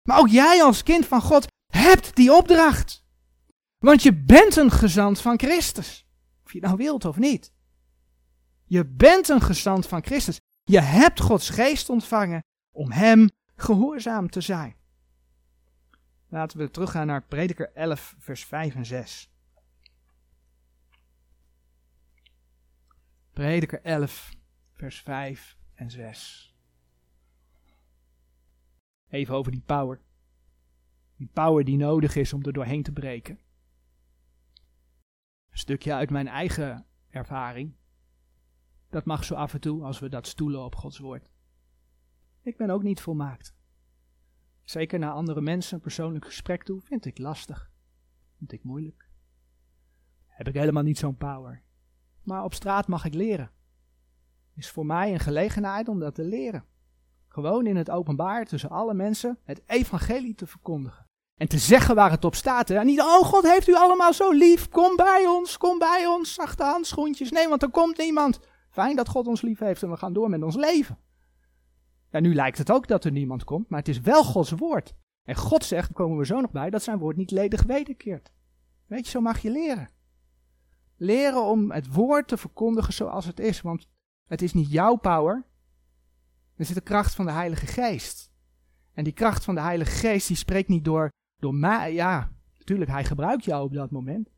[0.03, 3.05] Maar ook jij als kind van God hebt die opdracht.
[3.79, 6.07] Want je bent een gezant van Christus.
[6.45, 7.53] Of je nou wilt of niet.
[8.65, 10.39] Je bent een gezant van Christus.
[10.71, 14.77] Je hebt Gods geest ontvangen om Hem gehoorzaam te zijn.
[16.29, 19.31] Laten we teruggaan naar Prediker 11, vers 5 en 6.
[23.33, 24.31] Prediker 11,
[24.73, 26.55] vers 5 en 6.
[29.09, 30.01] Even over die power.
[31.17, 33.39] Die power die nodig is om er doorheen te breken.
[35.51, 37.80] Een stukje uit mijn eigen ervaring.
[38.91, 41.31] Dat mag zo af en toe als we dat stoelen op Gods woord.
[42.43, 43.55] Ik ben ook niet volmaakt.
[44.65, 47.71] Zeker naar andere mensen een persoonlijk gesprek toe vind ik lastig.
[48.39, 49.09] Vind ik moeilijk.
[50.27, 51.63] Heb ik helemaal niet zo'n power.
[52.23, 53.51] Maar op straat mag ik leren.
[54.55, 56.65] Is voor mij een gelegenheid om dat te leren.
[57.29, 61.07] Gewoon in het openbaar tussen alle mensen het evangelie te verkondigen.
[61.35, 62.71] En te zeggen waar het op staat.
[62.71, 64.69] En niet, oh God heeft u allemaal zo lief.
[64.69, 66.35] Kom bij ons, kom bij ons.
[66.35, 67.31] Zachte handschoentjes.
[67.31, 68.41] Nee, want er komt niemand.
[68.71, 70.99] Fijn dat God ons lief heeft en we gaan door met ons leven.
[72.11, 74.95] Ja, nu lijkt het ook dat er niemand komt, maar het is wel Gods woord.
[75.23, 78.33] En God zegt, komen we zo nog bij, dat zijn woord niet ledig wederkeert.
[78.87, 79.91] Weet je, zo mag je leren.
[80.97, 83.89] Leren om het woord te verkondigen zoals het is, want
[84.27, 85.45] het is niet jouw power.
[86.57, 88.33] Er zit de kracht van de Heilige Geest.
[88.93, 91.95] En die kracht van de Heilige Geest, die spreekt niet door, door mij.
[91.95, 94.31] Ja, natuurlijk, hij gebruikt jou op dat moment.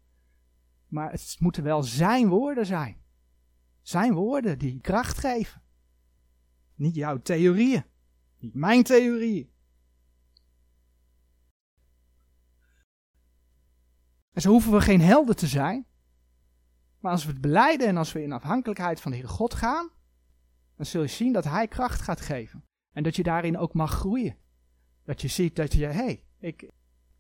[0.88, 3.02] Maar het moeten wel zijn woorden zijn.
[3.83, 5.62] Zijn woorden die kracht geven.
[6.75, 7.85] Niet jouw theorieën.
[8.38, 9.51] Niet mijn theorieën.
[14.33, 15.87] En zo hoeven we geen helden te zijn.
[16.99, 19.90] Maar als we het beleiden en als we in afhankelijkheid van de Heer God gaan,
[20.77, 22.64] dan zul je zien dat Hij kracht gaat geven.
[22.92, 24.37] En dat je daarin ook mag groeien.
[25.05, 26.71] Dat je ziet dat je, hé, hey, ik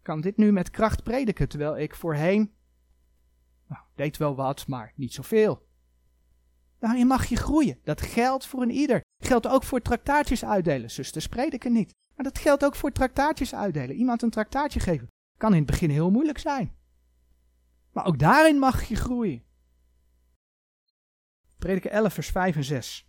[0.02, 2.54] kan dit nu met kracht prediken, terwijl ik voorheen,
[3.68, 5.66] nou, deed wel wat, maar niet zoveel.
[6.82, 7.78] Daarin mag je groeien.
[7.84, 9.00] Dat geldt voor een ieder.
[9.18, 10.90] Geldt ook voor traktaatjes uitdelen.
[10.90, 11.94] Zusters prediken niet.
[12.14, 13.96] Maar dat geldt ook voor traktaatjes uitdelen.
[13.96, 15.06] Iemand een traktaatje geven.
[15.38, 16.72] Kan in het begin heel moeilijk zijn.
[17.92, 19.42] Maar ook daarin mag je groeien.
[21.58, 23.06] Prediker 11, vers 5 en 6.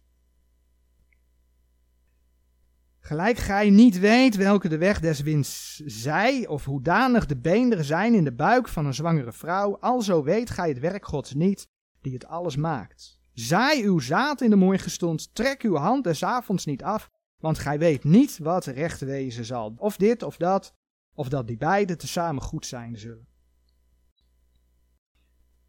[2.99, 8.13] Gelijk gij niet weet welke de weg des winds zij, of hoedanig de beenderen zijn
[8.13, 11.67] in de buik van een zwangere vrouw, alzo weet gij het werk Gods niet,
[12.01, 13.21] die het alles maakt.
[13.33, 17.79] Zaai uw zaad in de morgenstond, trek uw hand des avonds niet af, want gij
[17.79, 19.73] weet niet wat recht wezen zal.
[19.77, 20.75] Of dit of dat,
[21.13, 23.27] of dat die beide tezamen goed zijn zullen.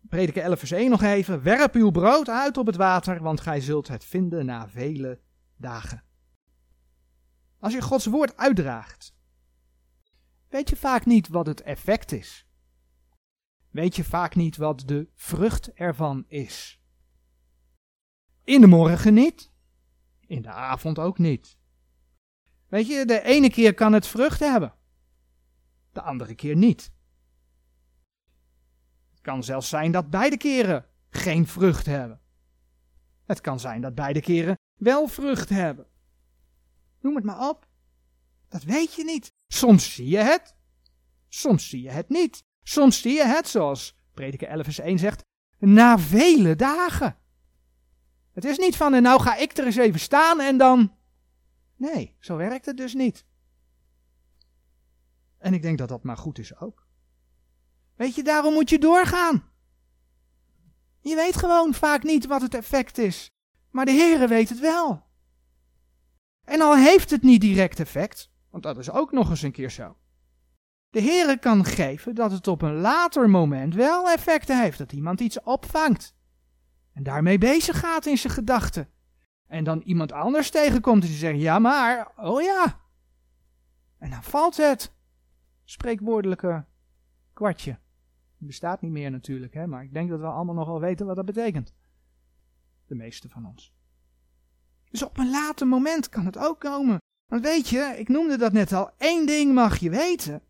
[0.09, 1.43] Prediker 11 vers 1 nog even.
[1.43, 5.21] Werp uw brood uit op het water, want gij zult het vinden na vele
[5.57, 6.05] dagen.
[7.59, 9.15] Als je Gods woord uitdraagt,
[10.49, 12.47] weet je vaak niet wat het effect is.
[13.71, 16.84] Weet je vaak niet wat de vrucht ervan is.
[18.45, 19.51] In de morgen niet.
[20.27, 21.57] In de avond ook niet.
[22.69, 24.75] Weet je, de ene keer kan het vrucht hebben.
[25.93, 26.93] De andere keer niet.
[29.11, 32.21] Het kan zelfs zijn dat beide keren geen vrucht hebben.
[33.25, 35.87] Het kan zijn dat beide keren wel vrucht hebben.
[37.01, 37.67] Noem het maar op.
[38.49, 39.33] Dat weet je niet.
[39.47, 40.57] Soms zie je het.
[41.29, 42.45] Soms zie je het niet.
[42.63, 45.23] Soms zie je het, zoals prediker 11 vers 1 zegt,
[45.59, 47.19] na vele dagen.
[48.35, 50.97] Het is niet van, en nou ga ik er eens even staan en dan.
[51.77, 53.25] Nee, zo werkt het dus niet.
[55.39, 56.87] En ik denk dat dat maar goed is ook.
[57.97, 59.51] Weet je, daarom moet je doorgaan.
[61.01, 63.31] Je weet gewoon vaak niet wat het effect is,
[63.71, 65.03] maar de Heere weet het wel.
[66.45, 69.71] En al heeft het niet direct effect, want dat is ook nog eens een keer
[69.71, 69.97] zo.
[70.91, 75.21] De Heere kan geven dat het op een later moment wel effecten heeft, dat iemand
[75.21, 76.14] iets opvangt.
[76.95, 78.89] En daarmee bezig gaat in zijn gedachten.
[79.47, 82.81] En dan iemand anders tegenkomt en die zegt, ja maar, oh ja.
[83.99, 84.93] En dan valt het
[85.65, 86.65] spreekwoordelijke
[87.33, 87.79] kwartje.
[88.39, 91.17] Bestaat niet meer natuurlijk, hè, maar ik denk dat we allemaal nog wel weten wat
[91.17, 91.75] dat betekent.
[92.87, 93.75] De meeste van ons.
[94.91, 96.99] Dus op een later moment kan het ook komen.
[97.27, 100.43] Want weet je, ik noemde dat net al, één ding mag je weten.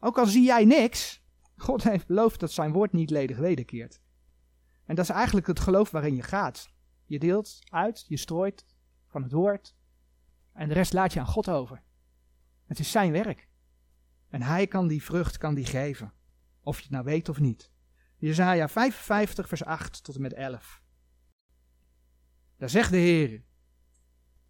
[0.00, 1.22] Ook al zie jij niks,
[1.56, 4.00] God heeft beloofd dat zijn woord niet ledig wederkeert.
[4.90, 6.70] En dat is eigenlijk het geloof waarin je gaat.
[7.04, 8.64] Je deelt uit, je strooit
[9.06, 9.76] van het woord.
[10.52, 11.82] En de rest laat je aan God over.
[12.66, 13.48] Het is zijn werk.
[14.28, 16.12] En hij kan die vrucht kan die geven.
[16.62, 17.70] Of je het nou weet of niet.
[18.16, 20.82] Jezaja 55 vers 8 tot en met 11.
[22.56, 23.42] Daar zegt de Heer.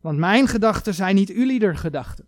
[0.01, 2.26] Want mijn gedachten zijn niet uw gedachten.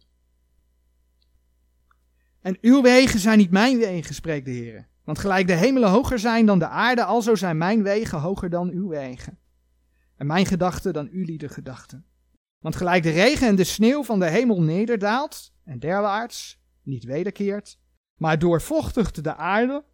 [2.41, 4.91] En uw wegen zijn niet mijn wegen, spreekt de Heer.
[5.05, 8.71] Want gelijk de hemelen hoger zijn dan de aarde, alzo zijn mijn wegen hoger dan
[8.71, 9.39] uw wegen.
[10.17, 12.07] En mijn gedachten dan uw gedachten.
[12.59, 17.79] Want gelijk de regen en de sneeuw van de hemel nederdaalt en derwaarts niet wederkeert,
[18.17, 19.85] maar doorvochtigt de aarde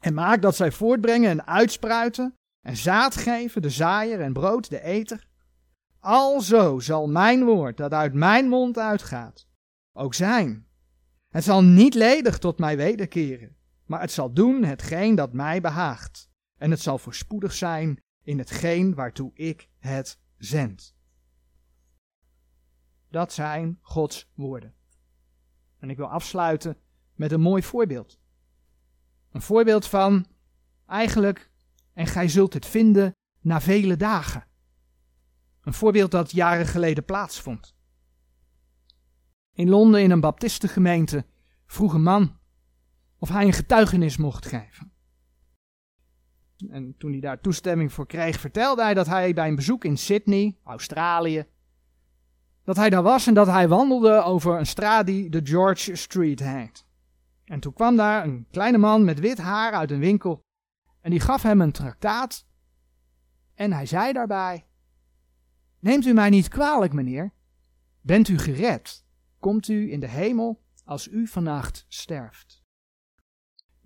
[0.00, 4.82] en maakt dat zij voortbrengen en uitspruiten en zaad geven, de zaaier en brood, de
[4.82, 5.28] eter.
[5.98, 9.46] Alzo zal mijn woord dat uit mijn mond uitgaat
[9.92, 10.66] ook zijn.
[11.28, 13.56] Het zal niet ledig tot mij wederkeren,
[13.88, 16.30] maar het zal doen hetgeen dat mij behaagt.
[16.56, 20.96] En het zal voorspoedig zijn in hetgeen waartoe ik het zend.
[23.10, 24.74] Dat zijn Gods woorden.
[25.78, 26.76] En ik wil afsluiten
[27.14, 28.20] met een mooi voorbeeld.
[29.30, 30.26] Een voorbeeld van
[30.86, 31.50] eigenlijk,
[31.92, 34.46] en gij zult het vinden na vele dagen.
[35.60, 37.76] Een voorbeeld dat jaren geleden plaatsvond.
[39.52, 41.26] In Londen in een baptistengemeente
[41.66, 42.37] vroeg een man
[43.18, 44.92] of hij een getuigenis mocht geven.
[46.68, 49.98] En toen hij daar toestemming voor kreeg, vertelde hij dat hij bij een bezoek in
[49.98, 51.46] Sydney, Australië,
[52.64, 56.40] dat hij daar was en dat hij wandelde over een straat die de George Street
[56.40, 56.86] heet.
[57.44, 60.44] En toen kwam daar een kleine man met wit haar uit een winkel
[61.00, 62.46] en die gaf hem een traktaat.
[63.54, 64.66] En hij zei daarbij:
[65.78, 67.32] Neemt u mij niet kwalijk, meneer.
[68.00, 69.04] Bent u gered?
[69.38, 72.57] Komt u in de hemel als u vannacht sterft?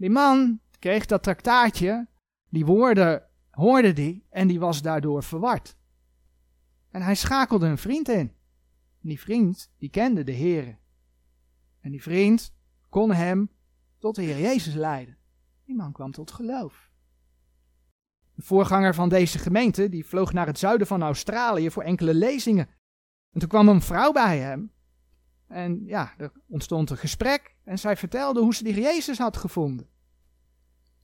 [0.02, 2.08] Die man kreeg dat traktaatje,
[2.48, 5.76] die woorden hoorde die en die was daardoor verward.
[6.90, 8.32] En hij schakelde een vriend in.
[9.02, 10.78] En die vriend, die kende de Heer.
[11.80, 12.54] En die vriend
[12.88, 13.50] kon hem
[13.98, 15.16] tot de Heer Jezus leiden.
[15.64, 16.90] Die man kwam tot geloof.
[18.34, 22.68] De voorganger van deze gemeente, die vloog naar het zuiden van Australië voor enkele lezingen.
[23.30, 24.72] En toen kwam een vrouw bij hem.
[25.46, 29.90] En ja, er ontstond een gesprek en zij vertelde hoe ze Heer Jezus had gevonden.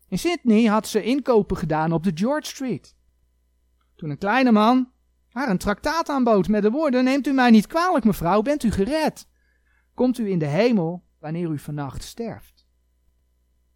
[0.09, 2.97] In Sydney had ze inkopen gedaan op de George Street.
[3.97, 4.93] Toen een kleine man
[5.29, 8.71] haar een traktaat aanbood met de woorden: Neemt u mij niet kwalijk, mevrouw, bent u
[8.71, 9.29] gered?
[9.95, 12.67] Komt u in de hemel wanneer u vannacht sterft?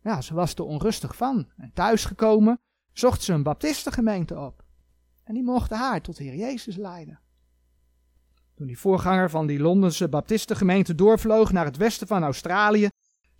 [0.03, 2.61] Ja, ze was er onrustig van en thuisgekomen
[2.93, 4.65] zocht ze een baptistengemeente op.
[5.25, 7.21] En die mochten haar tot Heer Jezus leiden.
[8.55, 12.89] Toen die voorganger van die Londense baptistengemeente doorvloog naar het westen van Australië,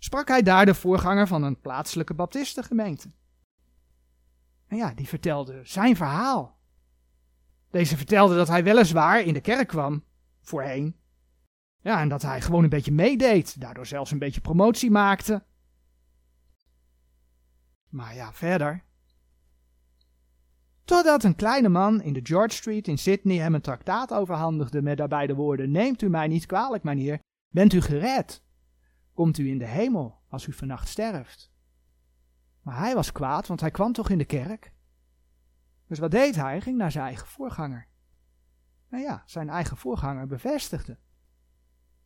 [0.03, 3.09] sprak hij daar de voorganger van een plaatselijke baptistengemeente.
[4.67, 6.59] En ja, die vertelde zijn verhaal.
[7.71, 10.03] Deze vertelde dat hij weliswaar in de kerk kwam,
[10.41, 10.95] voorheen.
[11.79, 15.43] Ja, en dat hij gewoon een beetje meedeed, daardoor zelfs een beetje promotie maakte.
[17.89, 18.83] Maar ja, verder.
[20.83, 24.97] Totdat een kleine man in de George Street in Sydney hem een traktaat overhandigde met
[24.97, 28.42] daarbij de woorden: Neemt u mij niet kwalijk, meneer, bent u gered?
[29.13, 31.51] Komt u in de hemel als u vannacht sterft?
[32.61, 34.73] Maar hij was kwaad, want hij kwam toch in de kerk?
[35.87, 36.51] Dus wat deed hij?
[36.51, 37.87] Hij ging naar zijn eigen voorganger.
[38.89, 40.97] Nou ja, zijn eigen voorganger bevestigde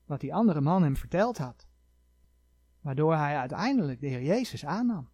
[0.06, 1.68] wat die andere man hem verteld had.
[2.82, 5.10] Waardoor hij uiteindelijk de Heer Jezus aannam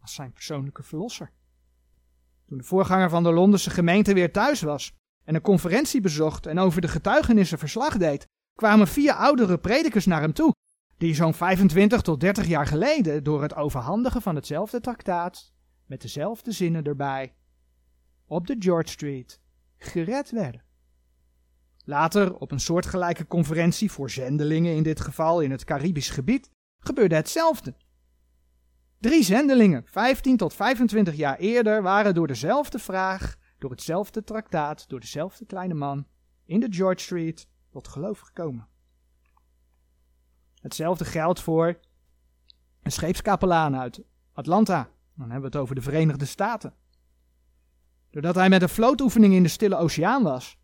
[0.00, 1.30] als zijn persoonlijke verlosser.
[2.44, 4.92] Toen de voorganger van de Londense gemeente weer thuis was
[5.24, 10.20] en een conferentie bezocht en over de getuigenissen verslag deed, kwamen vier oudere predikers naar
[10.20, 10.52] hem toe,
[10.98, 15.52] die zo'n 25 tot 30 jaar geleden door het overhandigen van hetzelfde traktaat,
[15.86, 17.34] met dezelfde zinnen erbij,
[18.26, 19.40] op de George Street
[19.76, 20.64] gered werden.
[21.84, 27.14] Later, op een soortgelijke conferentie voor zendelingen in dit geval in het Caribisch gebied, gebeurde
[27.14, 27.74] hetzelfde.
[29.00, 35.00] Drie zendelingen, 15 tot 25 jaar eerder, waren door dezelfde vraag, door hetzelfde traktaat, door
[35.00, 36.06] dezelfde kleine man
[36.44, 38.68] in de George Street tot geloof gekomen.
[40.66, 41.78] Hetzelfde geldt voor
[42.82, 44.02] een scheepskapelaan uit
[44.32, 44.88] Atlanta.
[45.14, 46.74] Dan hebben we het over de Verenigde Staten.
[48.10, 50.58] Doordat hij met een vlootoefening in de Stille Oceaan was.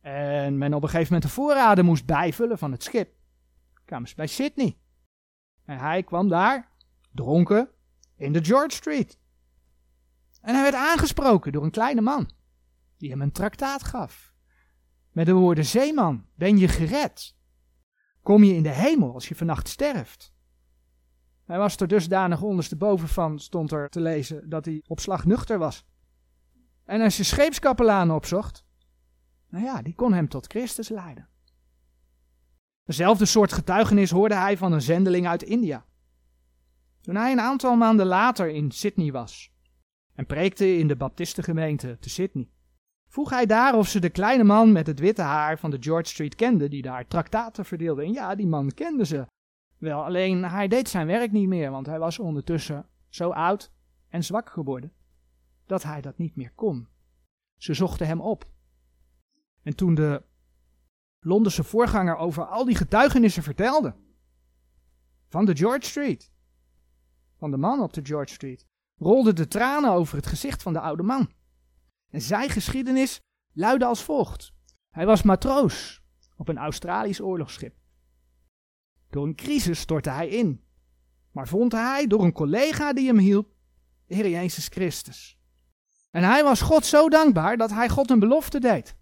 [0.00, 3.14] En men op een gegeven moment de voorraden moest bijvullen van het schip.
[3.84, 4.78] Kwamen ze bij Sydney.
[5.64, 6.72] En hij kwam daar,
[7.12, 7.70] dronken,
[8.16, 9.18] in de George Street.
[10.40, 12.30] En hij werd aangesproken door een kleine man.
[12.96, 14.34] Die hem een traktaat gaf.
[15.12, 17.36] Met de woorden: Zeeman, ben je gered?
[18.28, 20.32] Kom je in de hemel als je vannacht sterft?
[21.44, 25.58] Hij was er dusdanig ondersteboven van, stond er te lezen, dat hij op slag nuchter
[25.58, 25.84] was.
[26.84, 28.64] En als je scheepskapelaan opzocht,
[29.48, 31.28] nou ja, die kon hem tot Christus leiden.
[32.84, 35.84] Dezelfde soort getuigenis hoorde hij van een zendeling uit India.
[37.00, 39.52] Toen hij een aantal maanden later in Sydney was
[40.14, 42.50] en preekte in de baptistengemeente te Sydney,
[43.08, 46.08] vroeg hij daar of ze de kleine man met het witte haar van de George
[46.08, 48.02] Street kende, die daar traktaten verdeelde.
[48.02, 49.26] En ja, die man kende ze.
[49.78, 53.70] Wel, alleen hij deed zijn werk niet meer, want hij was ondertussen zo oud
[54.08, 54.92] en zwak geworden
[55.66, 56.88] dat hij dat niet meer kon.
[57.56, 58.46] Ze zochten hem op.
[59.62, 60.22] En toen de
[61.20, 63.94] Londense voorganger over al die getuigenissen vertelde,
[65.28, 66.30] van de George Street,
[67.36, 68.66] van de man op de George Street,
[68.98, 71.30] rolden de tranen over het gezicht van de oude man.
[72.10, 73.20] En zijn geschiedenis
[73.52, 74.52] luidde als volgt.
[74.90, 76.02] Hij was matroos
[76.36, 77.74] op een Australisch oorlogsschip.
[79.10, 80.64] Door een crisis stortte hij in,
[81.32, 83.54] maar vond hij door een collega die hem hielp,
[84.06, 85.38] de Heer Jezus Christus.
[86.10, 88.96] En hij was God zo dankbaar dat hij God een belofte deed.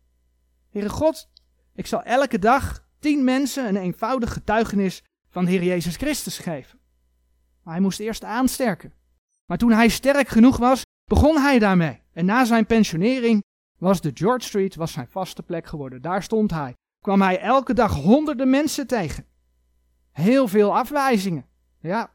[0.70, 1.30] Heere God,
[1.74, 6.78] ik zal elke dag tien mensen een eenvoudig getuigenis van de Heer Jezus Christus geven.
[7.62, 8.92] Maar hij moest eerst aansterken.
[9.46, 12.02] Maar toen hij sterk genoeg was, begon hij daarmee.
[12.12, 13.44] En na zijn pensionering
[13.78, 16.02] was de George Street was zijn vaste plek geworden.
[16.02, 16.74] Daar stond hij.
[17.02, 19.26] Kwam hij elke dag honderden mensen tegen.
[20.12, 21.46] Heel veel afwijzingen.
[21.80, 22.14] Ja.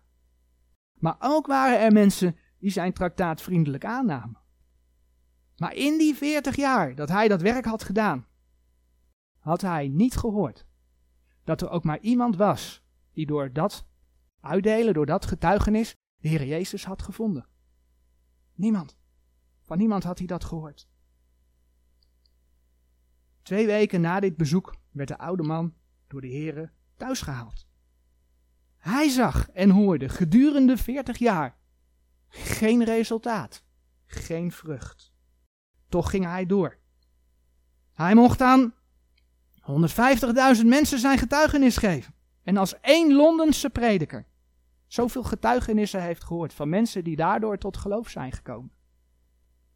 [0.93, 4.39] Maar ook waren er mensen die zijn traktaat vriendelijk aannamen.
[5.57, 8.27] Maar in die veertig jaar dat hij dat werk had gedaan,
[9.39, 10.65] had hij niet gehoord
[11.43, 12.83] dat er ook maar iemand was
[13.13, 13.85] die door dat
[14.41, 17.47] uitdelen, door dat getuigenis, de Heer Jezus had gevonden.
[18.53, 18.97] Niemand.
[19.61, 20.89] Van niemand had hij dat gehoord.
[23.41, 25.73] Twee weken na dit bezoek werd de oude man
[26.07, 27.67] door de Heer thuis gehaald.
[28.77, 31.57] Hij zag en hoorde gedurende veertig jaar
[32.27, 33.63] geen resultaat,
[34.05, 35.13] geen vrucht.
[35.89, 36.77] Toch ging hij door.
[37.93, 38.73] Hij mocht aan
[39.61, 42.13] 150.000 mensen zijn getuigenis geven.
[42.43, 44.25] En als één Londense prediker
[44.93, 48.71] zoveel getuigenissen heeft gehoord van mensen die daardoor tot geloof zijn gekomen.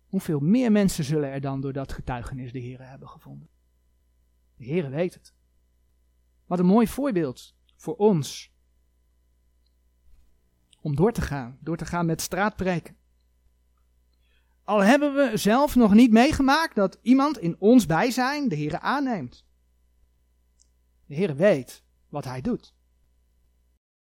[0.06, 3.50] Hoeveel meer mensen zullen er dan door dat getuigenis de Heer hebben gevonden?
[4.56, 5.34] De Heer weet het.
[6.46, 8.54] Wat een mooi voorbeeld voor ons.
[10.82, 12.98] Om door te gaan, door te gaan met straatpreken.
[14.64, 19.46] Al hebben we zelf nog niet meegemaakt dat iemand in ons bijzijn de Heer aanneemt.
[21.06, 22.76] De Heer weet wat hij doet.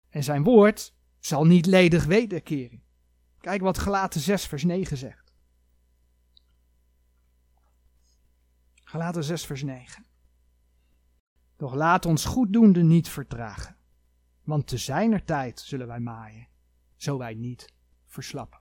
[0.09, 2.83] En zijn woord zal niet ledig wederkeren.
[3.39, 5.33] Kijk wat Galaten 6 vers 9 zegt.
[8.83, 10.05] Galaten 6 vers 9.
[11.55, 13.77] Doch laat ons goeddoende niet vertragen,
[14.43, 16.47] want te zijner tijd zullen wij maaien,
[16.95, 17.73] zo wij niet
[18.05, 18.59] verslappen.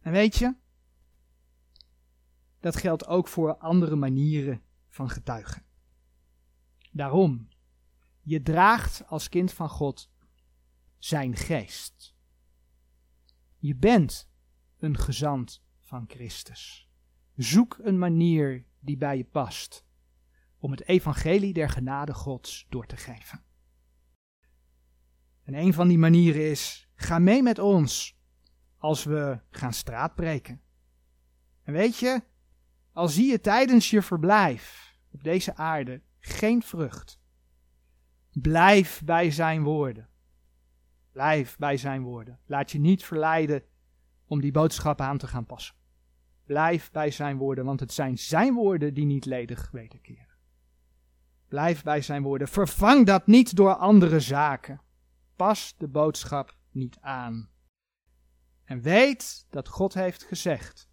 [0.00, 0.54] En weet je,
[2.60, 5.62] dat geldt ook voor andere manieren van getuigen.
[6.92, 7.48] Daarom,
[8.20, 10.10] je draagt als kind van God
[11.04, 12.14] zijn geest.
[13.58, 14.30] Je bent
[14.78, 16.90] een gezant van Christus.
[17.36, 19.86] Zoek een manier die bij je past
[20.58, 23.42] om het evangelie der genade Gods door te geven.
[25.42, 28.18] En een van die manieren is: ga mee met ons
[28.78, 30.62] als we gaan straatbreken.
[31.62, 32.22] En weet je,
[32.92, 37.20] al zie je tijdens je verblijf op deze aarde geen vrucht,
[38.32, 40.12] blijf bij zijn woorden.
[41.14, 42.38] Blijf bij zijn woorden.
[42.46, 43.62] Laat je niet verleiden
[44.26, 45.74] om die boodschap aan te gaan passen.
[46.44, 50.36] Blijf bij zijn woorden, want het zijn zijn woorden die niet ledig wederkeren.
[51.48, 52.48] Blijf bij zijn woorden.
[52.48, 54.80] Vervang dat niet door andere zaken.
[55.36, 57.50] Pas de boodschap niet aan.
[58.64, 60.90] En weet dat God heeft gezegd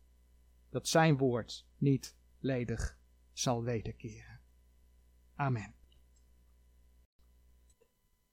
[0.70, 2.98] dat zijn woord niet ledig
[3.34, 4.40] zal wederkeren.
[5.36, 5.81] Amen.